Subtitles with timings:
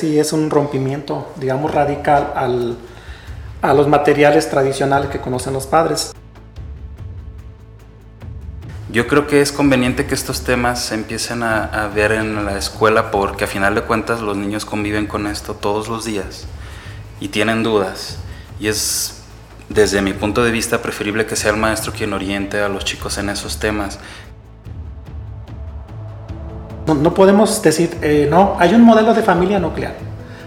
[0.00, 2.76] sí es un rompimiento, digamos, radical al,
[3.60, 6.12] a los materiales tradicionales que conocen los padres.
[8.90, 12.58] Yo creo que es conveniente que estos temas se empiecen a, a, ver en la
[12.58, 16.46] escuela porque a final de cuentas los niños conviven con esto todos los días
[17.20, 18.18] y tienen dudas.
[18.58, 19.22] Y es,
[19.68, 23.18] desde mi punto de vista, preferible que sea el maestro quien oriente a los chicos
[23.18, 24.00] en esos temas.
[26.90, 29.94] No, no podemos decir, eh, no, hay un modelo de familia nuclear.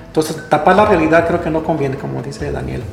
[0.07, 2.83] Entonces, tapar la realidad creo que no conviene, como dice Daniel.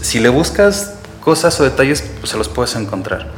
[0.00, 3.28] Si le buscas cosas o detalles, pues se los puedes encontrar.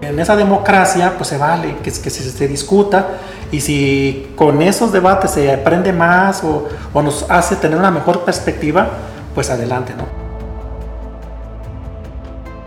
[0.00, 3.08] En esa democracia, pues se vale que, que se, se, discuta
[3.50, 8.24] y si con esos debates se aprende más o, o, nos hace tener una mejor
[8.24, 8.88] perspectiva,
[9.34, 10.29] pues adelante, ¿no?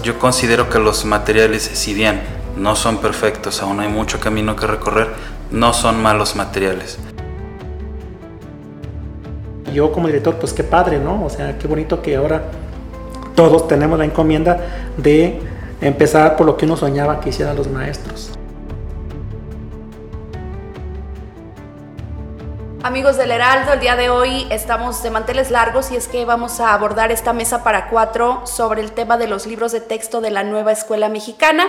[0.03, 2.21] Yo considero que los materiales, si bien
[2.55, 5.07] no son perfectos, aún hay mucho camino que recorrer,
[5.49, 6.99] no son malos materiales
[9.73, 11.25] yo como director, pues qué padre, ¿no?
[11.25, 12.43] O sea, qué bonito que ahora
[13.35, 14.57] todos tenemos la encomienda
[14.95, 15.39] de
[15.81, 18.31] empezar por lo que uno soñaba que hicieran los maestros.
[22.85, 26.59] Amigos del Heraldo, el día de hoy estamos de manteles largos y es que vamos
[26.59, 30.31] a abordar esta mesa para cuatro sobre el tema de los libros de texto de
[30.31, 31.65] la nueva escuela mexicana.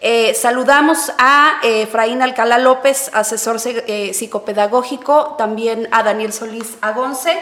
[0.00, 7.38] Eh, saludamos a eh, Efraín Alcalá López, asesor eh, psicopedagógico, también a Daniel Solís Agonce,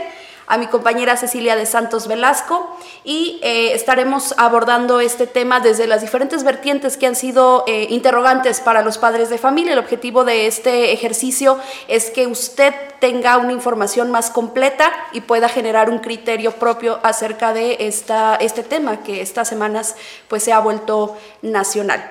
[0.49, 6.45] a mi compañera Cecilia de Santos Velasco y estaremos abordando este tema desde las diferentes
[6.45, 9.73] vertientes que han sido interrogantes para los padres de familia.
[9.73, 15.51] El objetivo de este ejercicio es que usted tenga una información más completa y pueda
[15.51, 19.95] generar un criterio propio acerca de esta, este tema que estas semanas
[20.27, 22.03] pues se ha vuelto nacional.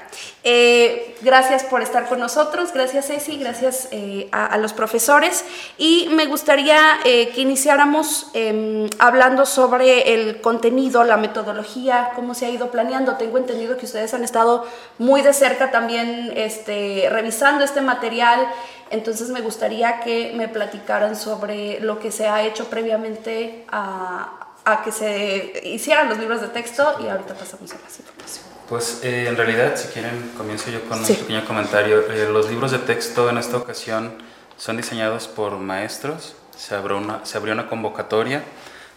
[0.43, 5.43] Eh, gracias por estar con nosotros, gracias Ceci, gracias eh, a, a, los profesores
[5.79, 12.45] y me gustaría eh, que iniciáramos em, hablando sobre el contenido, la metodología, cómo se
[12.45, 13.15] ha ido planeando.
[13.15, 14.67] Tengo entendido que ustedes han estado
[14.99, 18.47] muy de cerca también este, revisando este material,
[18.93, 24.83] entonces me gustaría que me platicaran sobre lo que se ha hecho previamente a, a
[24.83, 28.45] que se hicieran los libros de texto y ahorita pasamos a más información.
[28.69, 31.13] Pues eh, en realidad, si quieren, comienzo yo con sí.
[31.13, 32.09] un pequeño comentario.
[32.11, 34.13] Eh, los libros de texto en esta ocasión
[34.57, 36.35] son diseñados por maestros.
[36.57, 38.43] Se abrió, una, se abrió una convocatoria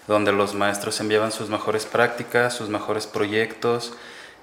[0.07, 3.93] donde los maestros enviaban sus mejores prácticas, sus mejores proyectos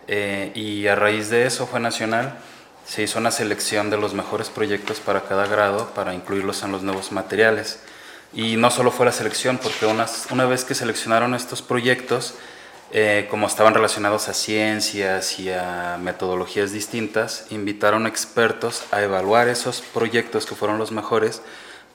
[0.07, 2.37] eh, y a raíz de eso fue nacional.
[2.85, 6.83] Se hizo una selección de los mejores proyectos para cada grado para incluirlos en los
[6.83, 7.79] nuevos materiales.
[8.33, 12.35] Y no solo fue la selección, porque una, una vez que seleccionaron estos proyectos,
[12.91, 19.81] eh, como estaban relacionados a ciencias y a metodologías distintas, invitaron expertos a evaluar esos
[19.81, 21.41] proyectos que fueron los mejores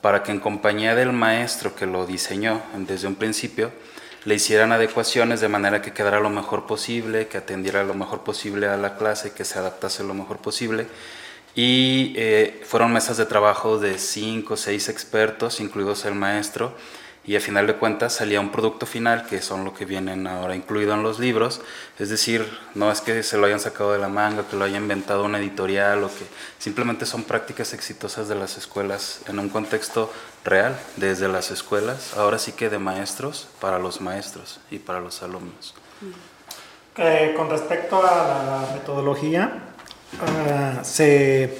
[0.01, 3.71] para que en compañía del maestro que lo diseñó desde un principio,
[4.29, 8.69] le hicieran adecuaciones de manera que quedara lo mejor posible, que atendiera lo mejor posible
[8.69, 10.87] a la clase, que se adaptase lo mejor posible.
[11.55, 16.75] Y eh, fueron mesas de trabajo de cinco o seis expertos, incluidos el maestro,
[17.29, 20.57] y a final de cuentas salía un producto final que son lo que vienen ahora
[20.57, 21.61] incluido en los libros,
[21.99, 24.79] es decir, no es que se lo hayan sacado de la manga, que lo haya
[24.79, 26.25] inventado una editorial o que
[26.59, 30.11] simplemente son prácticas exitosas de las escuelas en un contexto
[30.43, 35.23] real, desde las escuelas, ahora sí que de maestros para los maestros y para los
[35.23, 35.75] alumnos.
[36.97, 39.65] Eh, con respecto a la metodología,
[40.15, 41.59] uh, se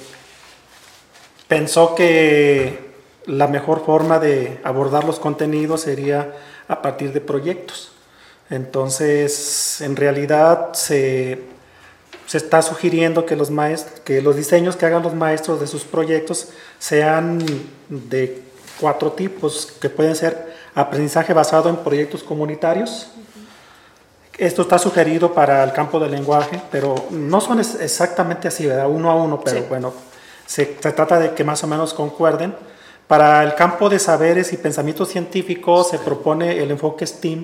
[1.47, 2.88] pensó que
[3.29, 6.33] la mejor forma de abordar los contenidos sería
[6.67, 7.91] a partir de proyectos.
[8.49, 11.39] Entonces, en realidad se,
[12.25, 15.83] se está sugiriendo que los, maestros, que los diseños que hagan los maestros de sus
[15.83, 17.39] proyectos sean
[17.87, 18.41] de
[18.79, 23.11] cuatro tipos, que pueden ser aprendizaje basado en proyectos comunitarios.
[24.39, 28.89] Esto está sugerido para el campo del lenguaje, pero no son exactamente así, ¿verdad?
[28.89, 29.65] uno a uno, pero sí.
[29.69, 29.93] bueno,
[30.47, 32.55] se, se trata de que más o menos concuerden.
[33.09, 37.43] Para el campo de saberes y pensamiento científico se propone el enfoque STEAM,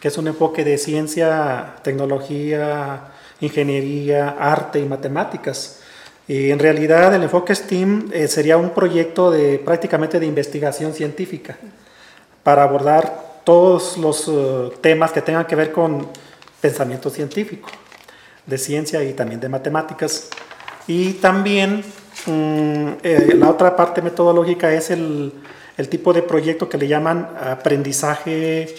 [0.00, 5.78] que es un enfoque de ciencia, tecnología, ingeniería, arte y matemáticas.
[6.26, 11.56] Y en realidad el enfoque STEAM eh, sería un proyecto de prácticamente de investigación científica
[12.42, 16.08] para abordar todos los uh, temas que tengan que ver con
[16.60, 17.68] pensamiento científico,
[18.44, 20.30] de ciencia y también de matemáticas.
[20.88, 21.84] Y también
[22.24, 25.32] Mm, eh, la otra parte metodológica es el,
[25.90, 28.74] tipo de proyecto que le llaman aprendizaje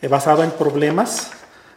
[0.00, 1.30] eh, basado en problemas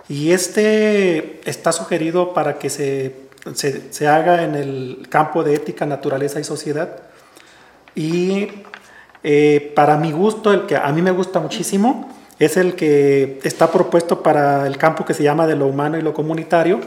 [0.07, 6.39] y este está sugerido para que se se, haga en el campo de ética, naturaleza
[6.39, 6.97] y sociedad.
[7.95, 8.49] Y
[9.23, 12.09] eh, para mi gusto, el que a mí me gusta muchísimo,
[12.39, 16.01] es el que está propuesto para el campo que se llama de lo humano y
[16.01, 16.79] lo comunitario,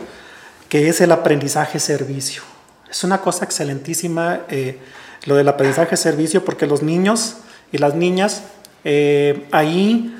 [0.68, 2.53] que es el aprendizaje-servicio.
[2.94, 4.78] Es una cosa excelentísima eh,
[5.24, 7.38] lo del aprendizaje-servicio porque los niños
[7.72, 8.44] y las niñas
[8.84, 10.14] eh, ahí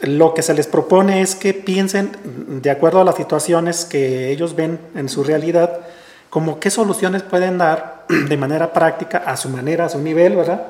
[0.00, 2.12] lo que se les propone es que piensen
[2.62, 5.80] de acuerdo a las situaciones que ellos ven en su realidad,
[6.30, 10.62] como qué soluciones pueden dar de manera práctica, a su manera, a su nivel, ¿verdad?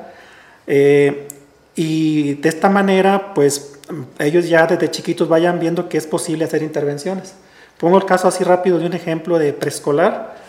[0.67, 1.25] Eh,
[1.73, 3.79] y de esta manera, pues
[4.17, 7.33] ellos ya desde chiquitos vayan viendo que es posible hacer intervenciones.
[7.77, 10.48] Pongo el caso así rápido de un ejemplo de preescolar,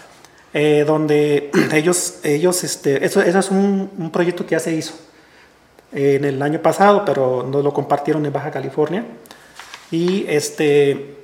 [0.52, 4.94] eh, donde ellos, ellos este, eso, eso es un, un proyecto que ya se hizo
[5.92, 9.04] en el año pasado, pero nos lo compartieron en Baja California.
[9.90, 11.16] Y este,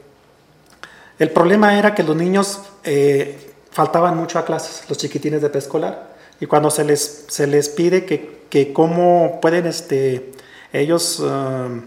[1.18, 3.38] el problema era que los niños eh,
[3.70, 6.16] faltaban mucho a clases, los chiquitines de preescolar.
[6.40, 10.32] Y cuando se les, se les pide que, que cómo pueden este,
[10.72, 11.82] ellos um,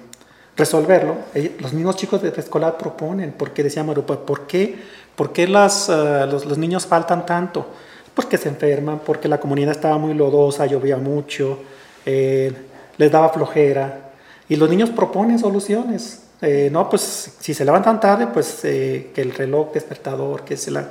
[0.56, 1.18] resolverlo,
[1.60, 4.80] los mismos chicos de preescolar proponen, porque decíamos, ¿por qué,
[5.20, 7.66] por qué las, uh, los, los, niños faltan tanto?
[8.14, 11.60] Porque se enferman, porque la comunidad estaba muy lodosa, llovía mucho,
[12.06, 12.54] eh,
[12.96, 14.12] les daba flojera.
[14.48, 16.22] Y los niños proponen soluciones.
[16.42, 20.72] Eh, no, pues si se levantan tarde, pues eh, que el reloj despertador, que, se
[20.72, 20.90] la,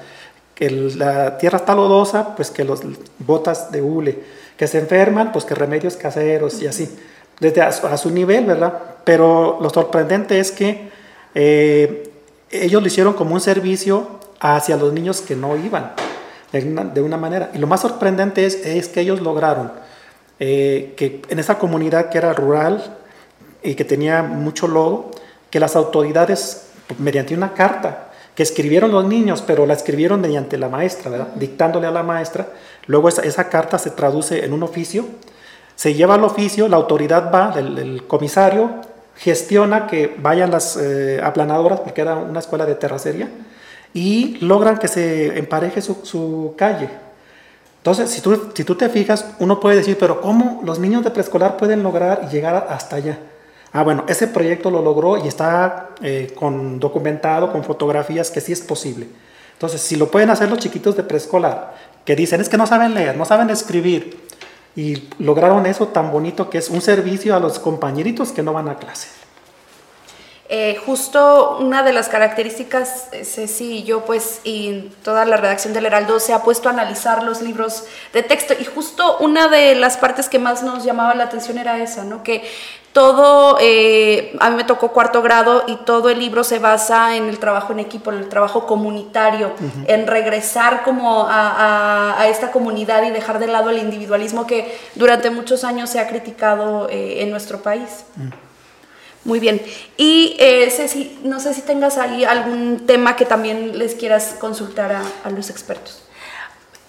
[0.54, 2.82] que la tierra está lodosa, pues que los
[3.20, 4.18] botas de hule,
[4.58, 6.86] que se enferman, pues que remedios caseros y así,
[7.40, 8.78] desde a, su nivel, ¿verdad?
[9.04, 10.90] Pero lo sorprendente es que
[11.34, 12.07] eh,
[12.50, 15.92] ellos lo hicieron como un servicio hacia los niños que no iban,
[16.52, 17.50] de una, manera.
[17.54, 19.72] Y lo más sorprendente es, que ellos lograron
[20.40, 22.96] eh, que en esa comunidad que era rural
[23.62, 25.10] y que tenía mucho lodo,
[25.50, 26.68] que las autoridades,
[26.98, 28.08] mediante una carta
[28.38, 32.46] que escribieron los niños, pero la escribieron mediante la maestra, dictándole a la maestra,
[32.86, 35.06] luego esa, carta se traduce en un oficio,
[35.74, 38.80] se lleva al oficio, la autoridad va, el, comisario
[39.18, 43.28] gestiona que vayan las eh, aplanadoras, porque era una escuela de terracería,
[43.92, 46.88] y logran que se empareje su, su calle,
[47.78, 51.10] entonces, si tú, si tú te fijas, uno puede decir, pero ¿cómo los niños de
[51.10, 53.18] preescolar pueden lograr llegar hasta allá?
[53.72, 58.52] Ah, bueno, ese proyecto lo logró y está eh, con, documentado con fotografías que sí
[58.52, 59.06] es posible.
[59.52, 61.74] Entonces, si lo pueden hacer los chiquitos de preescolar,
[62.04, 64.18] que dicen es que no saben leer, no saben escribir,
[64.78, 68.68] y lograron eso tan bonito que es un servicio a los compañeritos que no van
[68.68, 69.08] a clase.
[70.48, 75.74] Eh, justo una de las características, eh, Ceci y yo, pues, y toda la redacción
[75.74, 78.54] del Heraldo se ha puesto a analizar los libros de texto.
[78.56, 82.22] Y justo una de las partes que más nos llamaba la atención era esa, ¿no?
[82.22, 82.48] Que
[82.98, 87.28] todo, eh, a mí me tocó cuarto grado y todo el libro se basa en
[87.28, 89.52] el trabajo en equipo, en el trabajo comunitario,
[89.86, 95.62] en regresar como a, esta comunidad y dejar de lado el individualismo que durante muchos
[95.62, 98.04] años se ha criticado en nuestro país.
[99.22, 99.62] Muy bien.
[99.96, 104.90] Y eh, Ceci, no sé si tengas ahí algún tema que también les quieras consultar
[104.90, 106.02] a, los expertos.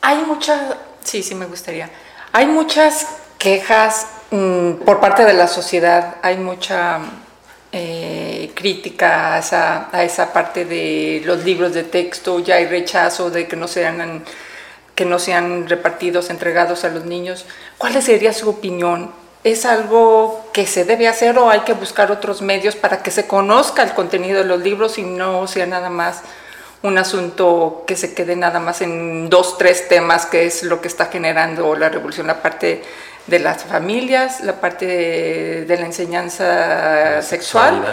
[0.02, 1.92] Hay muchas, sí, sí me gustaría.
[2.32, 3.06] Hay muchas
[3.40, 7.00] quejas mm, por parte de la sociedad, hay mucha
[7.72, 13.32] eh, crítica a esa, a esa, parte de los libros de texto, ya hay rechazo
[13.32, 14.24] de que no sean
[14.94, 17.46] que no sean repartidos, entregados a los niños.
[17.78, 19.12] ¿Cuál sería su opinión?
[19.44, 23.26] es algo que se debe hacer o hay que buscar otros medios para que se
[23.26, 26.22] conozca el contenido de los libros y no sea nada más
[26.82, 30.88] un asunto que se quede nada más en dos, tres temas, que es lo que
[30.88, 32.82] está generando la revolución, la parte
[33.30, 34.86] de las familias, la parte
[35.66, 37.84] de, la enseñanza sexual.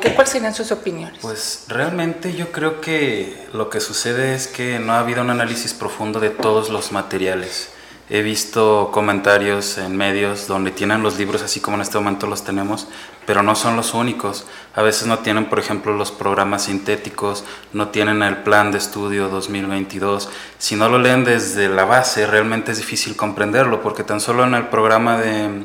[0.00, 1.18] ¿qué, ¿Cuáles serían sus opiniones?
[1.20, 5.74] Pues realmente yo creo que lo que sucede es que no ha habido un análisis
[5.74, 7.70] profundo de todos los materiales
[8.10, 12.42] He visto comentarios en medios donde tienen los libros así como en este momento los
[12.42, 12.88] tenemos,
[13.26, 14.46] pero no son los únicos.
[14.74, 19.28] A veces no tienen, por ejemplo, los programas sintéticos, no tienen el plan de estudio
[19.28, 20.30] 2022.
[20.56, 24.54] Si no lo leen desde la base, realmente es difícil comprenderlo, porque tan solo en
[24.54, 25.64] el programa de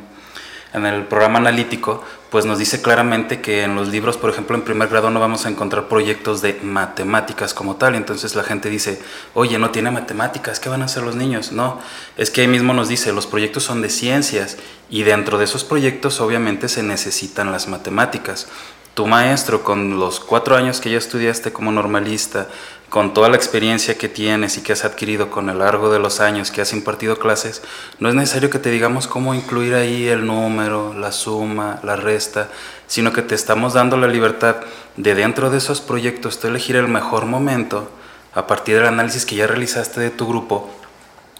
[0.74, 4.63] en el programa analítico, pues nos dice claramente que en los libros, por ejemplo, en
[4.63, 7.94] primer grado no vamos a encontrar proyectos de matemáticas como tal.
[7.94, 9.00] Entonces la gente dice,
[9.36, 11.51] oye, no tiene matemáticas, ¿qué van a hacer los niños?
[11.51, 11.80] No,
[12.18, 14.58] es que ahí mismo nos dice, los proyectos son de ciencias
[14.89, 18.48] y dentro de esos proyectos obviamente se necesitan las matemáticas.
[18.96, 22.48] Tu maestro, con los cuatro años que ya estudiaste como normalista,
[22.93, 26.19] con toda la experiencia que tienes y que has adquirido con el largo de los
[26.19, 27.63] años que has impartido clases,
[27.97, 32.50] no es necesario que te digamos cómo incluir ahí el número, la suma, la resta,
[32.85, 34.57] sino que te estamos dando la libertad
[34.95, 37.89] de dentro de esos proyectos tú elegir el mejor momento
[38.35, 40.69] a partir del análisis que ya realizaste de tu grupo,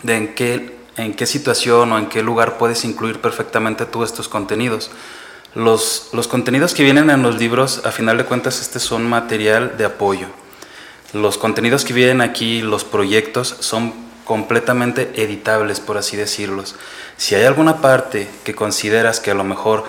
[0.02, 4.28] de en qué, en qué situación o en qué lugar puedes incluir perfectamente tú estos
[4.28, 4.90] contenidos.
[5.54, 9.78] Los, los contenidos que vienen en los libros, a final de cuentas, este son material
[9.78, 10.30] de apoyo.
[11.14, 13.94] Los contenidos que vienen aquí, los proyectos, son
[14.26, 16.76] completamente editables, por así decirlos.
[17.18, 19.84] Si hay alguna parte que consideras que a lo mejor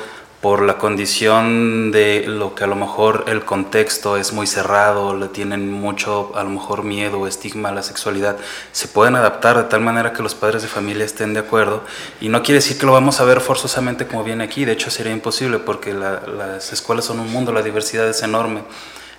[0.44, 5.28] por la condición de lo que a lo mejor el contexto es muy cerrado, le
[5.28, 8.36] tienen mucho a lo mejor miedo o estigma a la sexualidad,
[8.70, 11.82] se pueden adaptar de tal manera que los padres de familia estén de acuerdo
[12.20, 14.90] y no quiere decir que lo vamos a ver forzosamente como viene aquí, de hecho
[14.90, 18.64] sería imposible porque las escuelas son un mundo, la diversidad es enorme.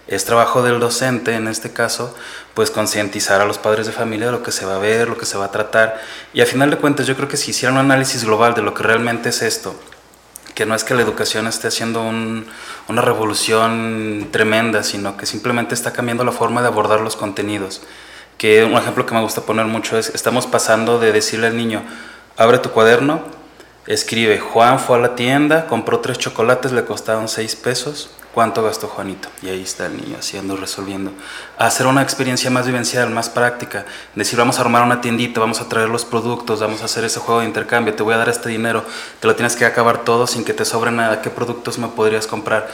[0.08, 2.16] Es trabajo del docente, en este caso,
[2.54, 5.18] pues concientizar a los padres de familia de lo que se va a ver, lo
[5.18, 6.00] que se va a tratar.
[6.34, 8.74] Y a final de cuentas, yo creo que si hicieran un análisis global de lo
[8.74, 9.76] que realmente es esto,
[10.56, 15.92] que no es que la educación esté haciendo una revolución tremenda, sino que simplemente está
[15.92, 17.82] cambiando la forma de abordar los contenidos.
[18.38, 21.84] Que un ejemplo que me gusta poner mucho es, estamos pasando de decirle al niño,
[22.38, 23.22] abre tu cuaderno,
[23.86, 28.90] escribe, Juan fue a la tienda, compró tres chocolates, le costaron seis pesos, ¿Cuánto gastó
[28.90, 29.30] Juanito?
[29.42, 31.14] Y ahí está el niño haciendo, resolviendo.
[31.58, 33.86] Hacer una experiencia más vivencial, más práctica.
[34.14, 37.22] Decir, vamos a armar una tiendita, vamos a traer los productos, vamos a hacer ese
[37.22, 38.84] juego de intercambio, te voy a dar este dinero,
[39.22, 41.22] te lo tienes que acabar todo sin que te sobre nada.
[41.22, 42.70] ¿Qué productos me podrías comprar?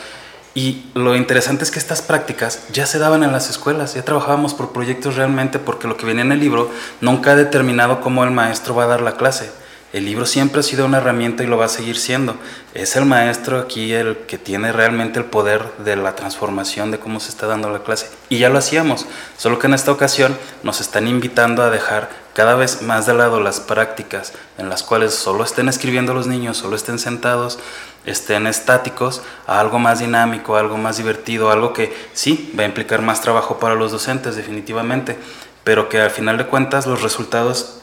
[0.56, 4.56] Y lo interesante es que estas prácticas ya se daban en las escuelas, ya trabajábamos
[4.56, 8.32] por proyectos realmente porque lo que venía en el libro nunca ha determinado cómo el
[8.32, 9.52] maestro va a dar la clase
[9.94, 12.36] el libro siempre ha sido una herramienta y lo va a seguir siendo.
[12.74, 17.20] Es el maestro aquí el que tiene realmente el poder de la transformación de cómo
[17.20, 18.10] se está dando la clase.
[18.30, 19.06] Y ya lo hacíamos,
[19.38, 23.42] solo que en esta ocasión nos están invitando a dejar cada vez más de lado
[23.42, 27.60] las prácticas en las cuales solo estén escribiendo los niños, solo estén sentados,
[28.06, 33.02] estén estáticos, a algo más dinámico, algo más divertido, algo que sí va a implicar
[33.02, 35.20] más trabajo para los docentes definitivamente,
[35.66, 37.81] pero que al final de cuentas los resultados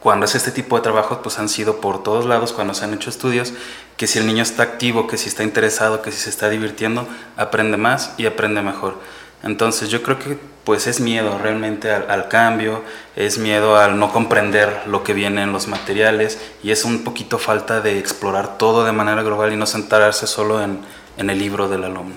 [0.00, 2.94] cuando es este tipo de trabajos, pues han sido por todos lados, cuando se han
[2.94, 3.52] hecho estudios,
[3.96, 7.06] que si el niño está activo, que si está interesado, que si se está divirtiendo,
[7.36, 8.94] aprende más y aprende mejor.
[9.42, 12.82] Entonces yo creo que pues es miedo realmente al, cambio,
[13.16, 17.38] es miedo al no comprender lo que viene en los materiales y es un poquito
[17.38, 20.80] falta de explorar todo de manera global y no centrarse solo en,
[21.16, 22.16] en el libro del alumno.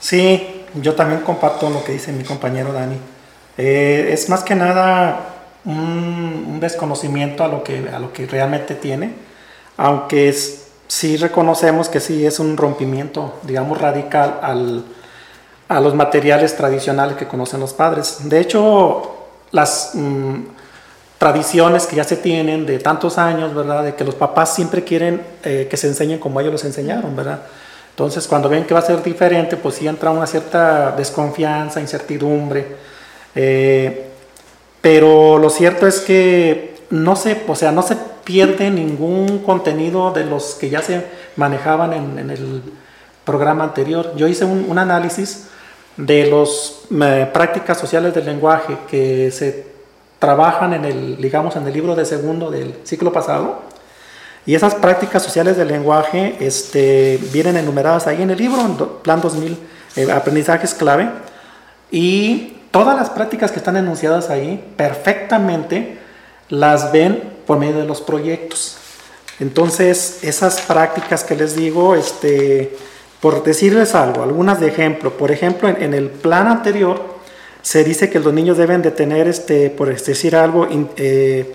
[0.00, 2.96] Sí, yo también comparto lo que dice mi compañero Dani.
[3.58, 5.37] Eh, es más que nada
[5.68, 9.12] un, desconocimiento a lo, que, a lo que realmente tiene,
[9.76, 14.84] aunque es, sí reconocemos que sí es un rompimiento, digamos, radical al,
[15.68, 18.28] a los materiales tradicionales que conocen los padres.
[18.28, 19.14] De hecho,
[19.52, 20.34] las mm,
[21.18, 23.84] tradiciones que ya se tienen de tantos años, ¿verdad?
[23.84, 27.42] De que los papás siempre quieren eh, que se enseñen como ellos los enseñaron, ¿verdad?
[27.90, 32.66] Entonces, cuando ven que va a ser diferente, pues sí entra una cierta desconfianza, incertidumbre.
[33.34, 34.07] Eh,
[34.80, 40.24] pero lo cierto es que no se, o sea, no se pierde ningún contenido de
[40.24, 41.06] los que ya se
[41.36, 42.62] manejaban en, el
[43.24, 44.12] programa anterior.
[44.16, 45.48] Yo hice un, análisis
[45.96, 49.66] de las prácticas sociales del lenguaje que se
[50.18, 53.62] trabajan en el, digamos, en el libro de segundo del ciclo pasado.
[54.46, 59.20] Y esas prácticas sociales del lenguaje este, vienen enumeradas ahí en el libro, en Plan
[59.20, 59.58] 2000,
[59.96, 61.10] eh, Aprendizajes Clave.
[61.90, 65.98] Y todas las prácticas que están enunciadas ahí perfectamente
[66.48, 68.78] las ven por medio de los proyectos.
[69.40, 72.76] Entonces, esas prácticas que les digo, este,
[73.20, 77.18] por decirles algo, algunas de ejemplo, por ejemplo, en, el plan anterior
[77.62, 81.52] se dice que los niños deben de tener, este, por decir algo, eh,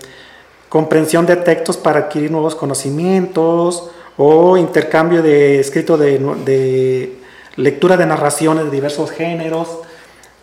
[0.68, 7.18] comprensión de textos para adquirir nuevos conocimientos o intercambio de escrito de, de
[7.56, 9.68] lectura de narraciones de diversos géneros,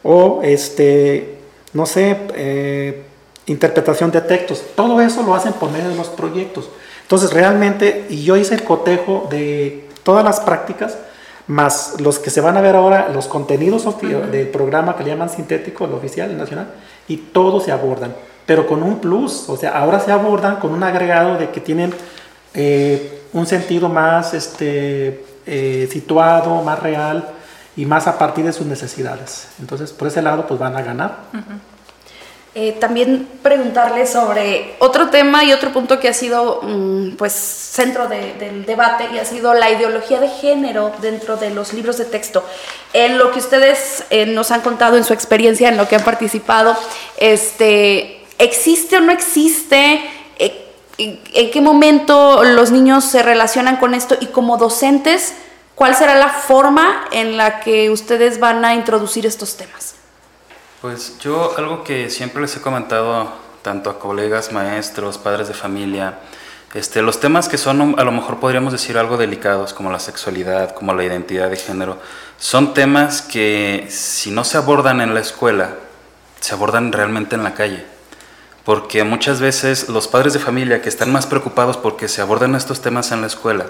[0.03, 1.37] o este,
[1.73, 3.03] no sé, eh,
[3.45, 4.63] interpretación de textos.
[4.75, 6.69] Todo eso lo hacen por medio de los proyectos.
[7.01, 10.97] Entonces realmente, y yo hice el cotejo de todas las prácticas,
[11.47, 13.85] más los que se van a ver ahora, los contenidos
[14.31, 16.67] del programa que le llaman sintético, el oficial, el nacional,
[17.07, 18.15] y todos se abordan,
[18.45, 21.93] pero con un plus, o sea, ahora se abordan con un agregado de que tienen
[22.53, 27.29] eh, un sentido más este, eh, situado, más real,
[27.75, 29.47] y más a partir de sus necesidades.
[29.59, 31.17] Entonces, por ese lado, pues van a ganar.
[32.53, 38.09] Eh, también preguntarle sobre otro tema y otro punto que ha sido mm, pues centro
[38.09, 42.43] del debate y ha sido la ideología de género dentro de los libros de texto.
[42.91, 46.03] En lo que ustedes eh, nos han contado en su experiencia, en lo que han
[46.03, 46.75] participado,
[47.15, 50.01] este, ¿existe o no existe?
[50.37, 50.65] Eh,
[50.97, 54.17] ¿En qué momento los niños se relacionan con esto?
[54.19, 55.35] Y como docentes,
[55.81, 59.95] ¿Cuál será la forma en la que ustedes van a introducir estos temas?
[60.79, 63.31] Pues yo algo que siempre les he comentado
[63.63, 66.19] tanto a colegas, maestros, padres de familia,
[66.75, 70.75] este, los temas que son a lo mejor podríamos decir algo delicados, como la sexualidad,
[70.75, 71.97] como la identidad de género,
[72.37, 75.77] son temas que si no se abordan en la escuela,
[76.41, 77.83] se abordan realmente en la calle.
[78.65, 82.81] Porque muchas veces los padres de familia que están más preocupados porque se abordan estos
[82.81, 83.65] temas en la escuela,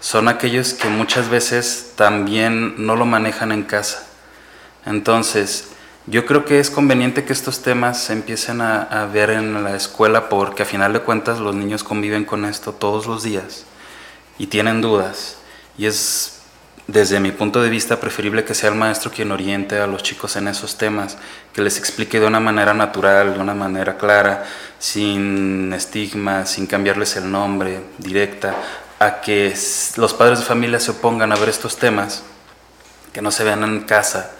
[0.00, 4.06] son aquellos que muchas veces también no lo manejan en casa.
[4.86, 5.68] Entonces,
[6.06, 10.28] yo creo que es conveniente que estos temas se empiecen a, ver en la escuela
[10.28, 13.66] porque a final de cuentas los niños conviven con esto todos los días
[14.38, 15.36] y tienen dudas.
[15.76, 16.40] Y es
[16.86, 20.34] desde mi punto de vista preferible que sea el maestro quien oriente a los chicos
[20.36, 21.18] en esos temas,
[21.52, 24.44] que les explique de una manera natural, de una manera clara,
[24.78, 28.56] sin estigmas, sin cambiarles el nombre, directa,
[29.00, 29.54] a que
[29.96, 32.22] los padres de familia se opongan a ver estos temas,
[33.12, 34.30] que no se vean en casa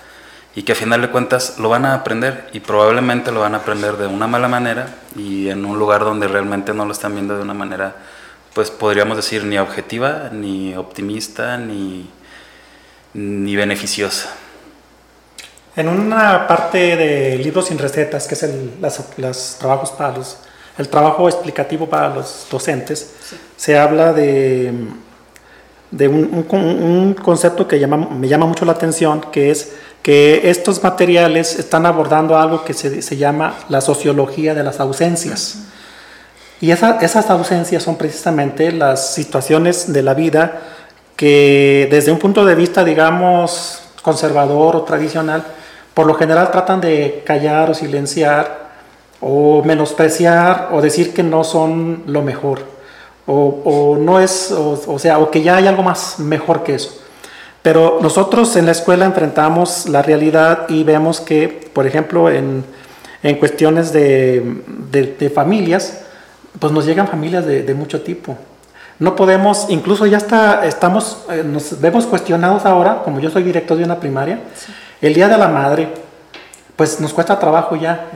[0.55, 3.59] y que a final de cuentas lo van a aprender y probablemente lo van a
[3.59, 7.37] aprender de una mala manera y en un lugar donde realmente no lo están viendo
[7.37, 7.97] de una manera,
[8.53, 12.11] pues podríamos decir, ni objetiva, ni optimista, ni,
[13.15, 14.31] ni beneficiosa.
[15.75, 18.73] En una parte de libros sin recetas, que es el
[19.17, 20.37] los trabajos para los,
[20.79, 23.15] el trabajo explicativo para los docentes,
[23.57, 24.73] se habla de,
[25.91, 29.73] de un, un, concepto que llama, me llama mucho la atención, que es
[30.03, 35.59] que estos materiales están abordando algo que se, se llama la sociología de las ausencias.
[36.61, 40.61] Y esas ausencias son precisamente las situaciones de la vida
[41.17, 45.43] que desde un punto de vista, digamos, conservador o tradicional,
[45.95, 48.60] por lo general tratan de callar o silenciar
[49.21, 52.61] o menospreciar o decir que no son lo mejor
[53.31, 56.75] o, o no es, o, o sea, o que ya hay algo más mejor que
[56.75, 57.01] eso.
[57.63, 62.65] Pero nosotros en la escuela enfrentamos la realidad y vemos que, por ejemplo, en,
[63.23, 66.01] en cuestiones de, de, familias,
[66.59, 68.37] pues nos llegan familias de, de, mucho tipo.
[68.99, 73.77] No podemos, incluso ya está, estamos, eh, nos vemos cuestionados ahora, como yo soy director
[73.77, 74.41] de una primaria,
[75.01, 75.89] el Día de la Madre,
[76.81, 78.09] pues nos cuesta trabajo ya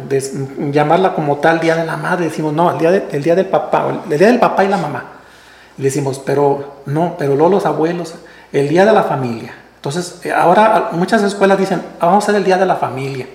[0.71, 2.25] llamarla como tal Día de la Madre.
[2.25, 5.05] Decimos, no, el día, el día del papá, el Día del papá y la mamá.
[5.77, 8.15] Y decimos, pero no, pero luego los abuelos
[8.53, 9.55] el Día de la Familia.
[9.77, 13.27] Entonces, eh, ahora muchas escuelas dicen, ah, vamos a hacer el Día de la Familia,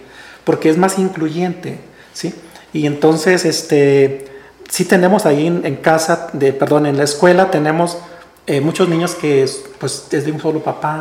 [0.45, 1.79] porque es más incluyente,
[2.11, 2.33] ¿sí?
[2.73, 4.25] Y entonces, este,
[4.67, 7.99] sí tenemos ahí en, casa, de, perdón, en la escuela tenemos
[8.47, 10.99] eh, muchos niños que pues, es de un solo papá,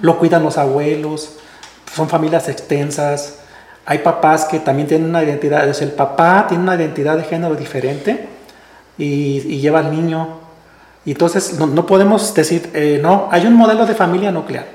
[0.00, 1.36] lo cuidan los abuelos,
[1.94, 3.37] son familias extensas.
[3.90, 7.54] Hay papás que también tienen una identidad, es el papá tiene una identidad de género
[7.54, 8.28] diferente
[8.98, 10.48] y, y lleva al niño
[11.08, 14.66] y entonces no, podemos decir, eh, no, hay un modelo de familia nuclear.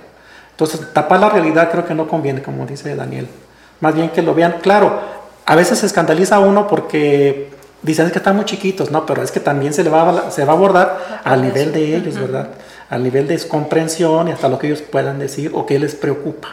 [0.50, 3.28] Entonces, tapar la realidad creo que no conviene, como dice Daniel.
[3.82, 4.56] Más bien que lo vean.
[4.60, 5.00] Claro,
[5.46, 7.52] a veces se escandaliza uno porque
[7.84, 9.06] dicen que están muy chiquitos, ¿no?
[9.06, 12.18] Pero es que también se, le va, se va a abordar al nivel de ellos,
[12.18, 12.50] ¿verdad?
[12.90, 16.50] Al nivel de comprensión y hasta lo que ellos puedan decir o que les preocupa.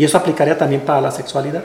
[0.00, 1.62] Y eso aplicaría también para la sexualidad.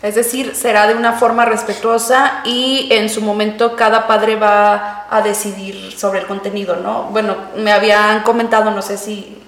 [0.00, 5.20] Es decir, será de una forma respetuosa y en su momento cada padre va a
[5.20, 7.10] decidir sobre el contenido, ¿no?
[7.10, 9.42] Bueno, me habían comentado, no sé si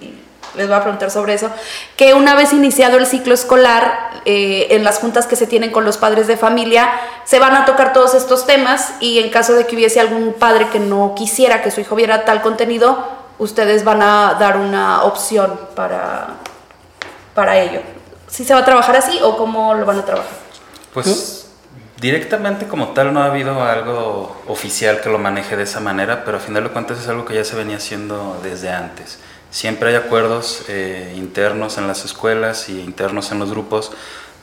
[0.53, 1.49] les voy a preguntar sobre eso,
[1.97, 5.85] que una vez iniciado el ciclo escolar, eh, en las juntas que se tienen con
[5.85, 6.91] los padres de familia,
[7.23, 10.69] se van a tocar todos estos temas y en caso de que hubiese algún padre
[10.69, 13.03] que no quisiera que su hijo viera tal contenido,
[13.39, 16.35] ustedes van a dar una opción para,
[17.35, 17.81] para ello.
[18.27, 20.31] ¿Si se va a trabajar así o cómo lo van a trabajar?
[20.93, 21.47] Pues
[21.99, 26.37] directamente como tal no ha habido algo oficial que lo maneje de esa manera, pero
[26.37, 29.19] a final de cuentas es algo que ya se venía haciendo desde antes.
[29.51, 33.91] Siempre hay acuerdos eh, internos en las escuelas y internos en los grupos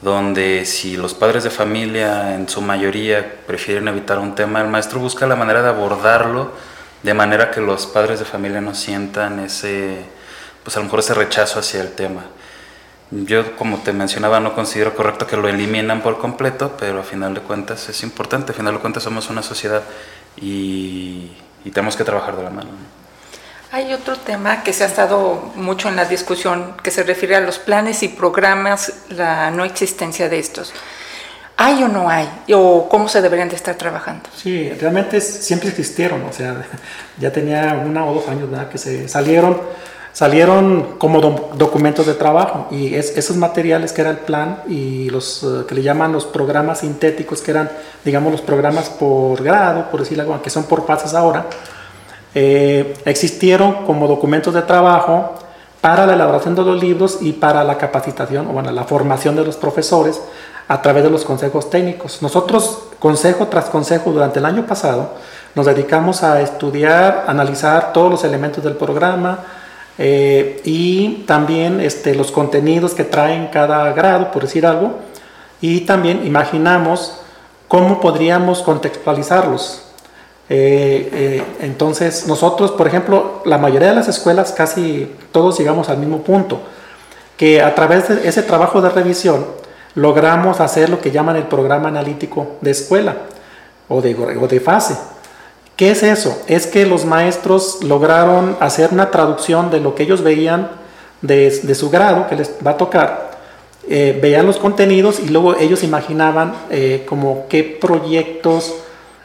[0.00, 4.98] donde si los padres de familia en su mayoría prefieren evitar un tema, el maestro
[4.98, 6.52] busca la manera de abordarlo
[7.02, 9.98] de manera que los padres de familia no sientan ese,
[10.62, 12.24] pues a lo mejor ese rechazo hacia el tema.
[13.12, 17.35] Yo, como te mencionaba, no considero correcto que lo eliminan por completo, pero a final
[17.35, 18.53] de cuentas es importante.
[18.53, 19.83] A final de cuentas somos una sociedad
[20.37, 21.31] y,
[21.75, 22.70] tenemos que trabajar de la mano.
[23.70, 27.40] Hay otro tema que se ha estado mucho en la discusión que se refiere a
[27.40, 30.72] los planes y programas, la no existencia de estos.
[31.59, 32.29] ¿Hay o no hay?
[32.55, 34.31] ¿O cómo se deberían de estar trabajando?
[34.35, 36.64] Sí, realmente siempre existieron, o sea,
[37.18, 39.61] ya tenía una o dos años que se salieron
[40.12, 41.20] salieron como
[41.55, 45.83] documentos de trabajo y esos materiales que era el plan y los eh, que le
[45.83, 47.70] llaman los programas sintéticos, que eran,
[48.05, 51.46] digamos, los programas por grado, por decirlo algo, que son por pasos ahora,
[52.35, 55.35] eh, existieron como documentos de trabajo,
[55.83, 59.44] para la elaboración de los libros y para la capacitación, o bueno, la formación de
[59.44, 60.22] los profesores
[60.68, 62.22] a través de los consejos técnicos.
[62.22, 65.11] Nosotros, consejo tras consejo, durante el año pasado,
[65.57, 69.40] nos dedicamos a estudiar, analizar todos los elementos del programa
[69.98, 74.98] eh, y también este, los contenidos que traen cada grado, por decir algo,
[75.61, 77.20] y también imaginamos
[77.68, 79.83] cómo podríamos contextualizarlos.
[80.48, 85.98] Eh, eh, entonces, nosotros, por ejemplo, la mayoría de las escuelas, casi todos llegamos al
[85.98, 86.61] mismo punto,
[87.37, 89.46] que a través de ese trabajo de revisión
[89.94, 93.16] logramos hacer lo que llaman el programa analítico de escuela
[93.88, 94.96] o de, o de fase.
[95.83, 96.40] ¿Qué es eso?
[96.47, 100.71] Es que los maestros lograron hacer una traducción de lo que ellos veían
[101.23, 103.33] de, su grado que les va a tocar
[103.88, 108.73] eh, veían los contenidos y luego ellos imaginaban eh, como qué proyectos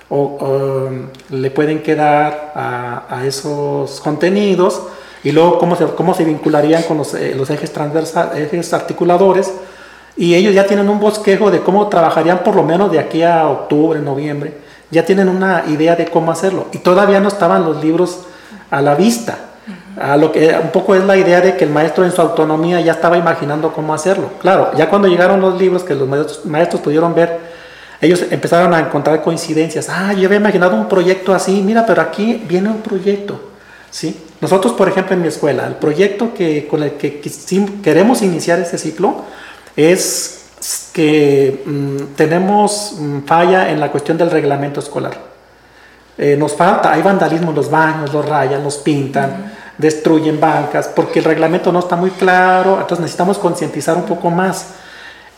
[0.10, 0.90] o,
[1.30, 4.82] le pueden quedar a, esos contenidos
[5.24, 9.54] y luego cómo se, cómo se vincularían con los, eh, los ejes transversales, ejes articuladores
[10.16, 13.48] y ellos ya tienen un bosquejo de cómo trabajarían por lo menos de aquí a
[13.48, 18.20] octubre, noviembre, ya tienen una idea de cómo hacerlo y todavía no estaban los libros
[18.72, 19.38] a la vista
[20.00, 22.80] a lo que un poco es la idea de que el maestro en su autonomía
[22.82, 24.32] ya estaba imaginando cómo hacerlo.
[24.40, 27.40] Claro, ya cuando llegaron los libros que los maestros, pudieron ver,
[28.00, 29.90] ellos empezaron a encontrar coincidencias.
[29.90, 33.40] Ah, yo había imaginado un proyecto así, mira, pero aquí viene un proyecto.
[33.90, 34.16] ¿sí?
[34.40, 37.20] Nosotros, por ejemplo, en mi escuela, el proyecto que, con el que
[37.84, 39.24] queremos iniciar este ciclo
[39.76, 40.37] es
[40.94, 45.18] que mm, tenemos mm, falla en la cuestión del reglamento escolar.
[46.18, 51.20] Eh, nos falta, hay vandalismo en los baños, los rayan, los pintan destruyen bancas, porque
[51.20, 54.68] el reglamento no está muy claro, entonces necesitamos concientizar un poco más.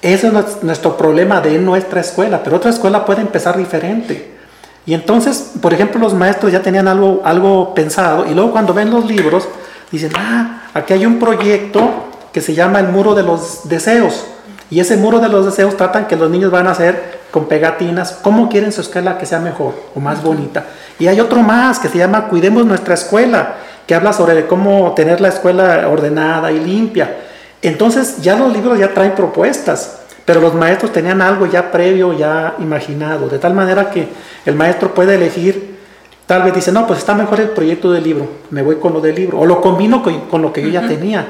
[0.02, 4.38] Ese es nuestro problema de nuestra escuela, pero otra escuela puede empezar diferente.
[4.86, 8.90] Y entonces, por ejemplo, los maestros ya tenían algo, algo pensado y luego cuando ven
[8.90, 9.48] los libros,
[9.92, 14.26] dicen, ah, aquí hay un proyecto que se llama el muro de los deseos.
[14.72, 18.20] Y ese muro de los deseos tratan que los niños van a hacer con pegatinas,
[18.22, 20.66] cómo quieren su escuela que sea mejor o más bonita.
[21.00, 23.56] Y hay otro más que se llama Cuidemos nuestra escuela
[23.88, 27.18] que habla sobre cómo tener la escuela ordenada y limpia.
[27.62, 32.56] Entonces ya los libros ya traen propuestas, pero los maestros tenían algo ya previo, ya
[32.60, 34.08] imaginado, de tal manera que
[34.46, 35.80] el maestro puede elegir,
[36.28, 39.02] tal vez dice, no, pues está mejor el proyecto del libro, me voy con lo
[39.02, 41.26] del libro, o lo combino con, lo que yo ya tenía,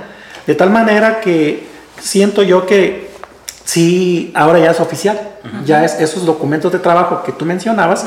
[0.46, 1.66] de tal manera que
[2.02, 3.09] siento yo que
[3.70, 5.20] sí, ahora ya es oficial,
[5.64, 8.06] ya es esos documentos de trabajo que tú mencionabas,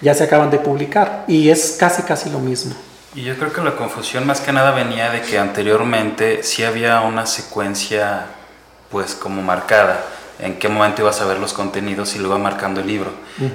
[0.00, 1.24] ya se acaban de publicar.
[1.26, 2.74] Y es casi, casi lo mismo.
[3.14, 7.00] Y yo creo que la confusión más que nada venía de que anteriormente sí había
[7.00, 8.26] una secuencia
[8.90, 10.04] pues como marcada
[10.40, 13.10] en qué momento ibas a ver los contenidos y lo iba marcando el libro.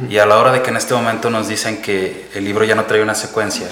[0.09, 2.75] Y a la hora de que en este momento nos dicen que el libro ya
[2.75, 3.67] no trae una secuencia,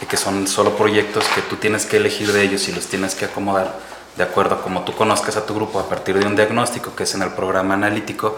[0.00, 3.14] de que son solo proyectos que tú tienes que elegir de ellos y los tienes
[3.14, 3.72] que acomodar
[4.18, 7.04] de acuerdo a como tú conozcas a tu grupo a partir de un diagnóstico que
[7.04, 8.36] es en el programa analítico,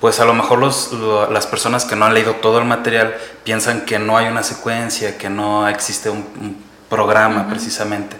[0.00, 0.92] pues a lo mejor los,
[1.30, 5.16] las personas que no han leído todo el material piensan que no hay una secuencia,
[5.16, 8.16] que no existe un, programa precisamente,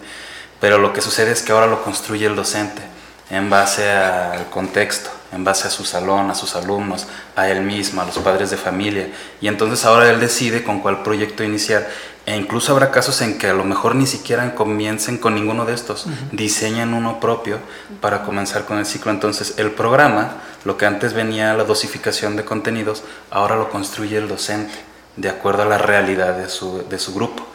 [0.60, 2.80] pero lo que sucede es que ahora lo construye el docente
[3.28, 8.00] en base al contexto, en base a su salón, a sus alumnos, a él mismo,
[8.00, 9.08] a los padres de familia,
[9.40, 11.88] y entonces ahora él decide con cuál proyecto iniciar
[12.26, 15.74] e incluso habrá casos en que a lo mejor ni siquiera comiencen con ninguno de
[15.74, 17.58] estos, diseñan uno propio
[18.00, 19.10] para comenzar con el ciclo.
[19.10, 24.28] Entonces el programa, lo que antes venía la dosificación de contenidos, ahora lo construye el
[24.28, 24.74] docente
[25.16, 27.46] de acuerdo a la realidad de su, de su grupo.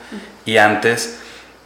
[0.45, 1.17] Y antes,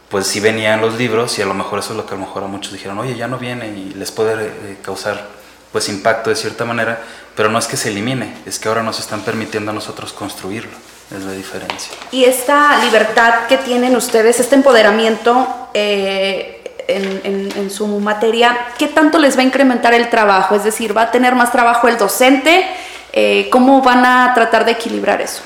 [0.08, 2.26] pues sí venían los libros y a lo mejor eso es lo que a lo
[2.26, 5.28] mejor a muchos dijeron, oye, ya no viene y les puede eh, causar
[5.72, 7.02] pues impacto de cierta manera,
[7.36, 10.72] pero no es que se elimine, es que ahora nos están permitiendo a nosotros construirlo
[11.16, 11.92] es la diferencia.
[12.12, 19.36] Y esta libertad que tienen ustedes, este empoderamiento eh, en, su materia, ¿qué tanto les
[19.36, 20.54] va a incrementar el trabajo?
[20.54, 22.64] Es decir, ¿va a tener más trabajo el docente?
[23.12, 25.42] Eh, ¿Cómo van a tratar de equilibrar eso?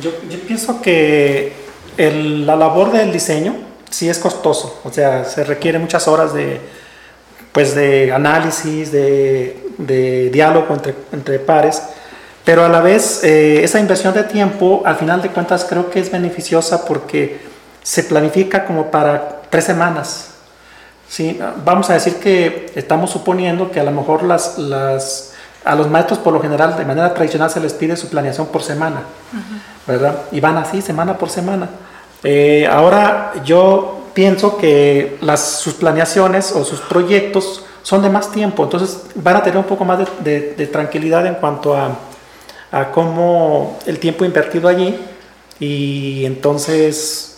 [0.00, 0.10] Yo,
[0.46, 1.52] pienso que
[1.96, 3.56] la labor del diseño
[3.90, 6.60] sí es costoso, o sea, se requiere muchas horas de,
[7.52, 11.82] pues de análisis, de, de diálogo entre, entre pares
[12.50, 16.00] pero a la vez, eh, esa inversión de tiempo, al final de cuentas, creo que
[16.00, 17.42] es beneficiosa porque
[17.80, 20.30] se planifica como para tres semanas.
[21.08, 21.38] ¿sí?
[21.64, 25.32] Vamos a decir que estamos suponiendo que a lo mejor las, las,
[25.64, 28.64] a los maestros por lo general, de manera tradicional, se les pide su planeación por
[28.64, 29.02] semana,
[29.86, 30.22] ¿verdad?
[30.32, 31.68] Y van así, semana por semana.
[32.24, 38.64] Eh, ahora yo pienso que las, sus planeaciones o sus proyectos son de más tiempo,
[38.64, 42.09] entonces van a tener un poco más de tranquilidad en cuanto a
[42.72, 44.98] a cómo el tiempo invertido allí
[45.58, 47.30] y entonces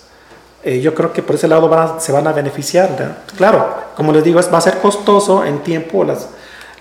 [0.62, 3.16] eh, yo creo que por ese lado se van a beneficiar.
[3.36, 6.28] Claro, como les digo, es, va a ser costoso en tiempo las,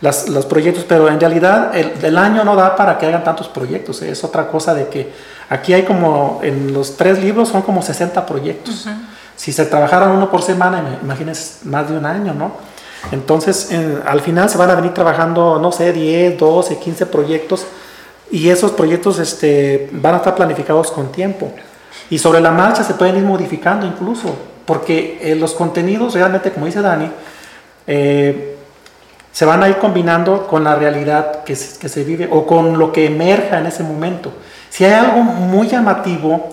[0.01, 4.01] las, los proyectos, pero en realidad el, año no da para que hagan tantos proyectos.
[4.03, 5.11] Es otra cosa de que
[5.49, 8.87] aquí hay como, en los tres libros son como 60 proyectos.
[9.35, 12.51] Si se trabajaran uno por semana, imagínense más de un año, ¿no?
[13.11, 13.69] Entonces,
[14.05, 17.65] al final se van a venir trabajando, no sé, 10, 12, 15 proyectos
[18.31, 21.51] y esos proyectos este, van a estar planificados con tiempo.
[22.09, 26.65] Y sobre la marcha se pueden ir modificando incluso, porque eh, los contenidos realmente, como
[26.65, 27.11] dice Dani,
[27.87, 28.55] eh,
[29.31, 33.05] se van a ir combinando con la realidad que se, vive o con lo que
[33.05, 34.31] emerja en ese momento.
[34.69, 36.49] Si hay algo muy llamativo,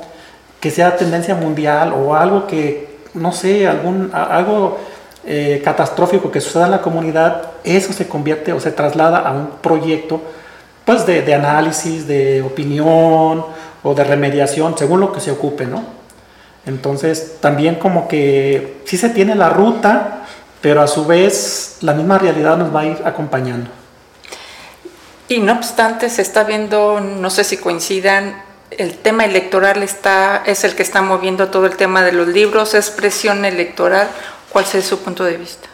[0.61, 4.79] que sea tendencia mundial o algo que, no sé, algún, algo
[5.25, 9.51] eh, catastrófico que suceda en la comunidad, eso se convierte o se traslada a un
[9.61, 10.21] proyecto
[10.88, 13.44] pues de, de análisis, de opinión
[13.83, 15.85] o de remediación, según lo que se ocupe, ¿no?
[16.64, 20.24] Entonces, también como que sí se tiene la ruta,
[20.62, 23.68] pero a su vez la misma realidad nos va a ir acompañando.
[25.29, 30.64] Y no obstante, se está viendo, no sé si coincidan, el tema electoral está, es
[30.64, 34.09] el que está moviendo todo el tema de los libros, es presión electoral.
[34.48, 35.68] ¿Cuál es su punto de vista?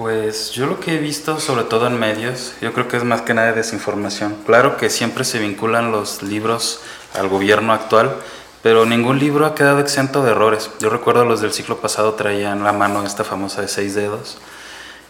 [0.00, 3.20] Pues yo lo que he visto, sobre todo en medios, yo creo que es más
[3.20, 4.34] que nada desinformación.
[4.46, 6.80] Claro que siempre se vinculan los libros
[7.12, 8.16] al gobierno actual,
[8.62, 10.70] pero ningún libro ha quedado exento de errores.
[10.80, 14.38] Yo recuerdo los del ciclo pasado traían la mano esta famosa de seis dedos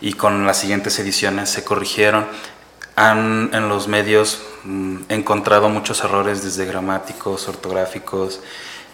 [0.00, 2.26] y con las siguientes ediciones se corrigieron.
[2.96, 8.40] Han en los medios mm, encontrado muchos errores desde gramáticos, ortográficos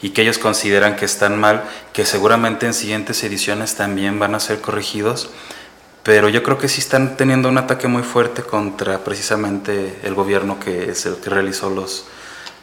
[0.03, 4.41] y que ellos consideran que están mal, que seguramente en siguientes ediciones también van a
[4.41, 5.31] ser corregidos,
[6.07, 10.61] pero yo creo que sí están teniendo un ataque muy fuerte contra precisamente el gobierno
[10.61, 12.07] que es el que realizó los,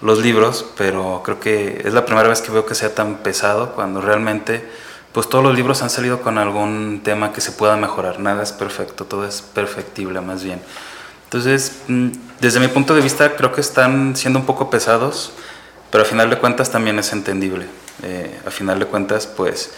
[0.02, 3.76] los libros, pero creo que es la primera vez que veo que sea tan pesado
[3.76, 4.66] cuando realmente
[5.12, 8.54] pues todos los libros han salido con algún tema que se pueda mejorar, nada es
[8.54, 10.62] perfecto, todo es perfectible más bien.
[11.26, 15.34] Entonces, mm, desde mi punto de vista creo que están siendo un poco pesados,
[15.92, 17.66] pero a final de cuentas también es entendible.
[18.04, 19.74] Eh, a final de cuentas, pues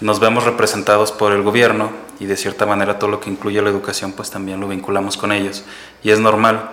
[0.00, 3.70] nos vemos representados por el gobierno y de cierta manera todo lo que incluye la
[3.70, 5.64] educación pues también lo vinculamos con ellos
[6.02, 6.70] y es normal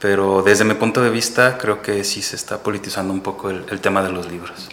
[0.00, 3.80] pero desde mi punto de vista creo que sí se está politizando un poco el,
[3.80, 4.68] tema de los libros.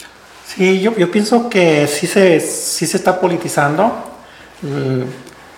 [0.46, 3.92] Sí, yo, yo, pienso que sí se, sí se está politizando.
[4.62, 5.02] Mm,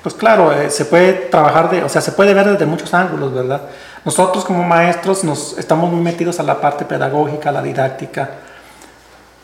[0.01, 3.31] pues claro, eh, se puede trabajar, de, o sea, se puede ver desde muchos ángulos,
[3.31, 3.61] ¿verdad?
[4.03, 8.31] Nosotros como maestros nos estamos muy metidos a la parte pedagógica, a la didáctica,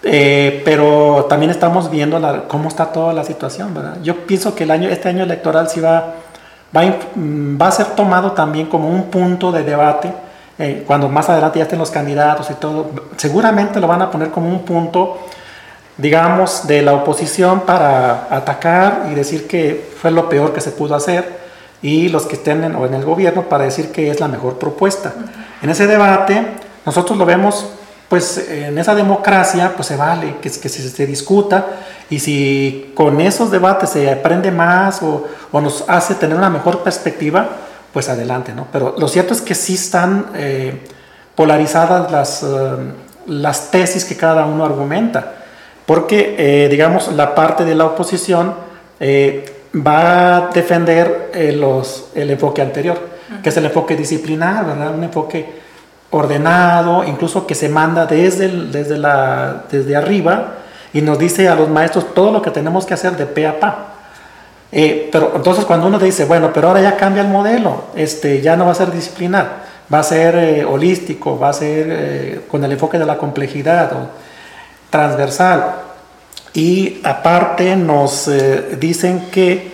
[0.05, 3.97] eh, pero también estamos viendo la, cómo está toda la situación, ¿verdad?
[4.01, 6.15] Yo pienso que el año, este año electoral sí va
[7.15, 10.11] Mm, va a, ser tomado también como un punto de debate.
[10.57, 14.29] Eh, cuando más adelante ya estén los candidatos y todo, seguramente lo van a poner
[14.29, 15.19] como un punto,
[15.97, 20.95] digamos, de la oposición para atacar y decir que fue lo peor que se pudo
[20.95, 21.45] hacer
[21.81, 24.57] y los que estén en, o en el gobierno para decir que es la mejor
[24.59, 25.13] propuesta.
[25.61, 26.45] En ese debate
[26.85, 27.69] nosotros lo vemos
[28.15, 31.65] pues en esa democracia pues se vale que, que se, se, discuta
[32.09, 36.81] y si con esos debates se aprende más o, o, nos hace tener una mejor
[36.81, 37.49] perspectiva,
[37.91, 38.67] pues adelante, ¿no?
[38.71, 40.79] Pero lo cierto es que sí están eh,
[41.35, 42.47] polarizadas las, eh,
[43.25, 45.33] las tesis que cada uno argumenta,
[45.85, 48.55] porque eh, digamos la parte de la oposición
[49.75, 52.97] va a defender los, el enfoque anterior,
[53.43, 54.95] que es el enfoque disciplinar, ¿verdad?
[54.95, 55.64] Un enfoque
[56.17, 60.53] ordenado, incluso que se manda desde, desde, la, desde arriba
[60.93, 63.59] y nos dice a los maestros todo lo que tenemos que hacer de pe a
[63.59, 63.87] pa.
[64.71, 68.55] Eh, pero entonces cuando uno dice, bueno, pero ahora ya cambia el modelo, este, ya
[68.55, 72.63] no va a ser disciplinar, va a ser eh, holístico, va a ser eh, con
[72.63, 74.07] el enfoque de la complejidad o
[74.89, 75.75] transversal.
[76.53, 78.31] Y aparte nos
[78.79, 79.73] dicen que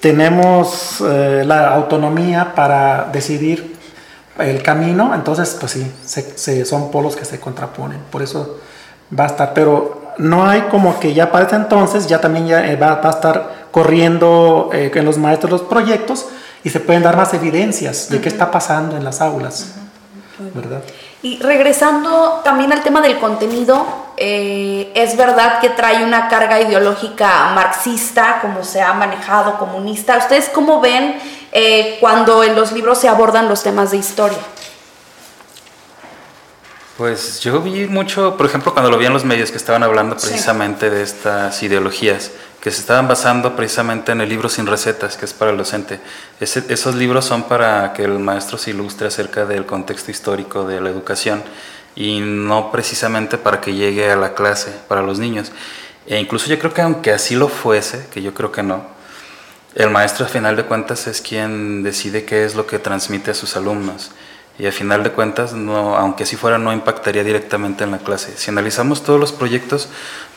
[0.00, 3.73] tenemos la autonomía para decidir
[4.38, 8.58] el camino, entonces pues sí, se, son polos que se contraponen, por eso
[9.16, 12.66] va a estar, pero no hay como que ya para ese entonces ya también ya
[12.66, 16.26] eh, va, a estar corriendo eh, en los maestros los proyectos
[16.62, 19.72] y se pueden dar más evidencias de qué está pasando en las aulas,
[20.54, 20.82] ¿verdad?
[21.24, 23.86] Y regresando también al tema del contenido,
[24.18, 30.18] eh, es verdad que trae una carga ideológica marxista, como se ha manejado, comunista.
[30.18, 31.18] ¿Ustedes cómo ven
[31.50, 34.36] eh, cuando en los libros se abordan los temas de historia?
[36.98, 40.16] Pues yo vi mucho, por ejemplo, cuando lo vi en los medios que estaban hablando
[40.16, 42.32] precisamente de estas ideologías,
[42.64, 46.00] que se estaban basando precisamente en el libro Sin Recetas, que es para el docente.
[46.40, 50.88] esos libros son para que el maestro se ilustre acerca del contexto histórico de la
[50.88, 51.42] educación
[51.94, 55.52] y no precisamente para que llegue a la clase para los niños.
[56.06, 58.86] E incluso yo creo que aunque así lo fuese, que yo creo que no,
[59.74, 63.34] el maestro a final de cuentas es quien decide qué es lo que transmite a
[63.34, 64.10] sus alumnos.
[64.56, 68.36] Y a final de cuentas, no, aunque así fuera, no impactaría directamente en la clase.
[68.36, 69.88] Si analizamos todos los proyectos,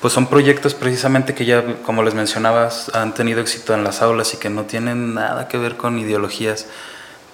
[0.02, 4.34] pues son proyectos precisamente que ya, como les mencionabas, han tenido éxito en las aulas
[4.34, 6.66] y que no tienen nada que ver con ideologías.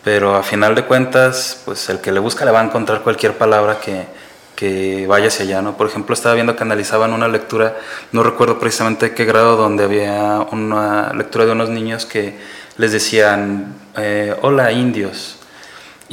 [0.03, 3.37] Pero a final de cuentas, pues el que le busca le va a encontrar cualquier
[3.37, 4.05] palabra que,
[4.57, 5.77] que vaya hacia allá, ¿no?
[5.77, 7.77] Por ejemplo, estaba viendo que analizaban una lectura,
[8.11, 12.37] no recuerdo precisamente qué grado, donde había una lectura de unos niños que
[12.75, 15.37] les decían, eh, hola indios,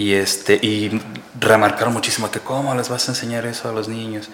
[0.00, 0.98] y, este, y
[1.38, 4.30] remarcaron muchísimo que cómo les vas a enseñar eso a los niños.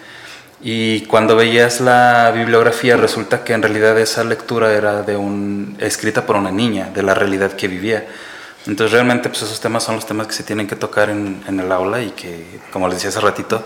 [0.61, 6.25] Y cuando veías la bibliografía resulta que en realidad esa lectura era de un, escrita
[6.25, 8.07] por una niña, de la realidad que vivía.
[8.65, 11.69] Entonces realmente pues esos temas son los temas que se tienen que tocar en, el
[11.69, 13.61] aula y que, como les decía hace ratito,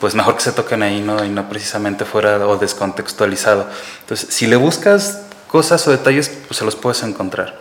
[0.00, 1.24] pues mejor que se toquen ahí ¿no?
[1.24, 3.68] y no precisamente fuera o descontextualizado.
[4.00, 7.60] Entonces si le buscas cosas o detalles, pues se los puedes encontrar.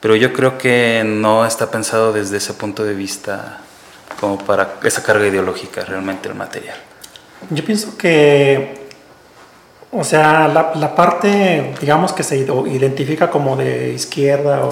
[0.00, 3.60] Pero yo creo que no está pensado desde ese punto de vista
[4.18, 6.76] como para esa carga ideológica realmente el material.
[7.50, 8.86] Yo pienso que,
[9.92, 14.70] o sea, la, la parte, digamos, que se identifica como de izquierda o...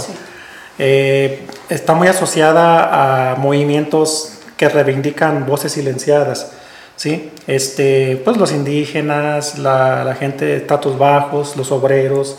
[0.81, 6.53] Eh, está muy asociada a movimientos que reivindican voces silenciadas,
[6.95, 7.33] ¿sí?
[7.49, 12.37] Este, pues los indígenas, la, la gente de estatus bajos, los obreros,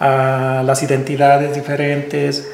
[0.00, 2.48] las identidades diferentes,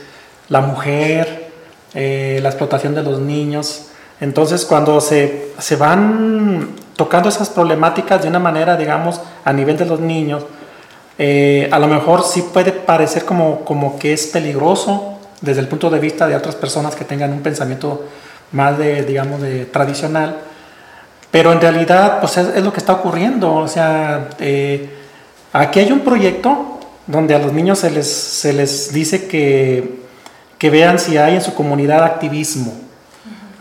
[0.48, 1.50] la mujer,
[1.94, 3.88] eh, la explotación de los niños.
[4.20, 9.86] Entonces, cuando se, se van tocando esas problemáticas de una manera, digamos, a nivel de
[9.86, 10.44] los niños,
[11.18, 15.90] eh, a lo mejor sí puede parecer como, como que es peligroso desde el punto
[15.90, 18.06] de vista de otras personas que tengan un pensamiento
[18.52, 20.38] más de, digamos, de tradicional,
[21.30, 23.52] pero en realidad, pues es, lo que está ocurriendo.
[23.54, 24.88] O sea, eh,
[25.52, 26.73] aquí hay un proyecto
[27.06, 30.00] donde a los niños se les, se les dice que,
[30.58, 32.84] que vean si hay en su comunidad activismo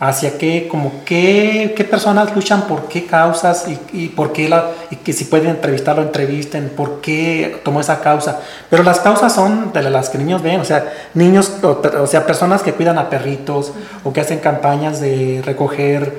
[0.00, 4.70] hacia qué, como qué, qué personas luchan por qué causas y, y por qué la,
[4.90, 8.40] y que si pueden entrevistarlo, entrevisten, por qué tomó esa causa.
[8.68, 12.62] Pero las causas son de las que niños ven, o sea, niños, o, sea, personas
[12.62, 16.12] que cuidan a perritos o que hacen campañas de recoger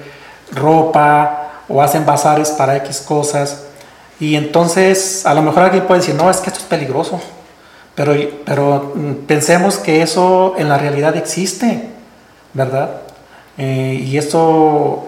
[0.54, 3.66] ropa o hacen bazares para X cosas.
[4.20, 7.20] Y entonces, a lo mejor alguien puede decir, no, es que esto es peligroso.
[7.96, 8.14] Pero,
[8.46, 11.90] pero mm, pensemos que eso en la realidad existe,
[12.54, 13.02] ¿verdad?
[13.58, 15.08] Eh, y esto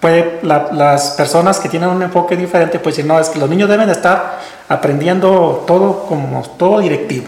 [0.00, 3.68] puede, las personas que tienen un enfoque diferente, pues decir, no, es que los niños
[3.68, 7.26] deben estar aprendiendo todo como todo directivo.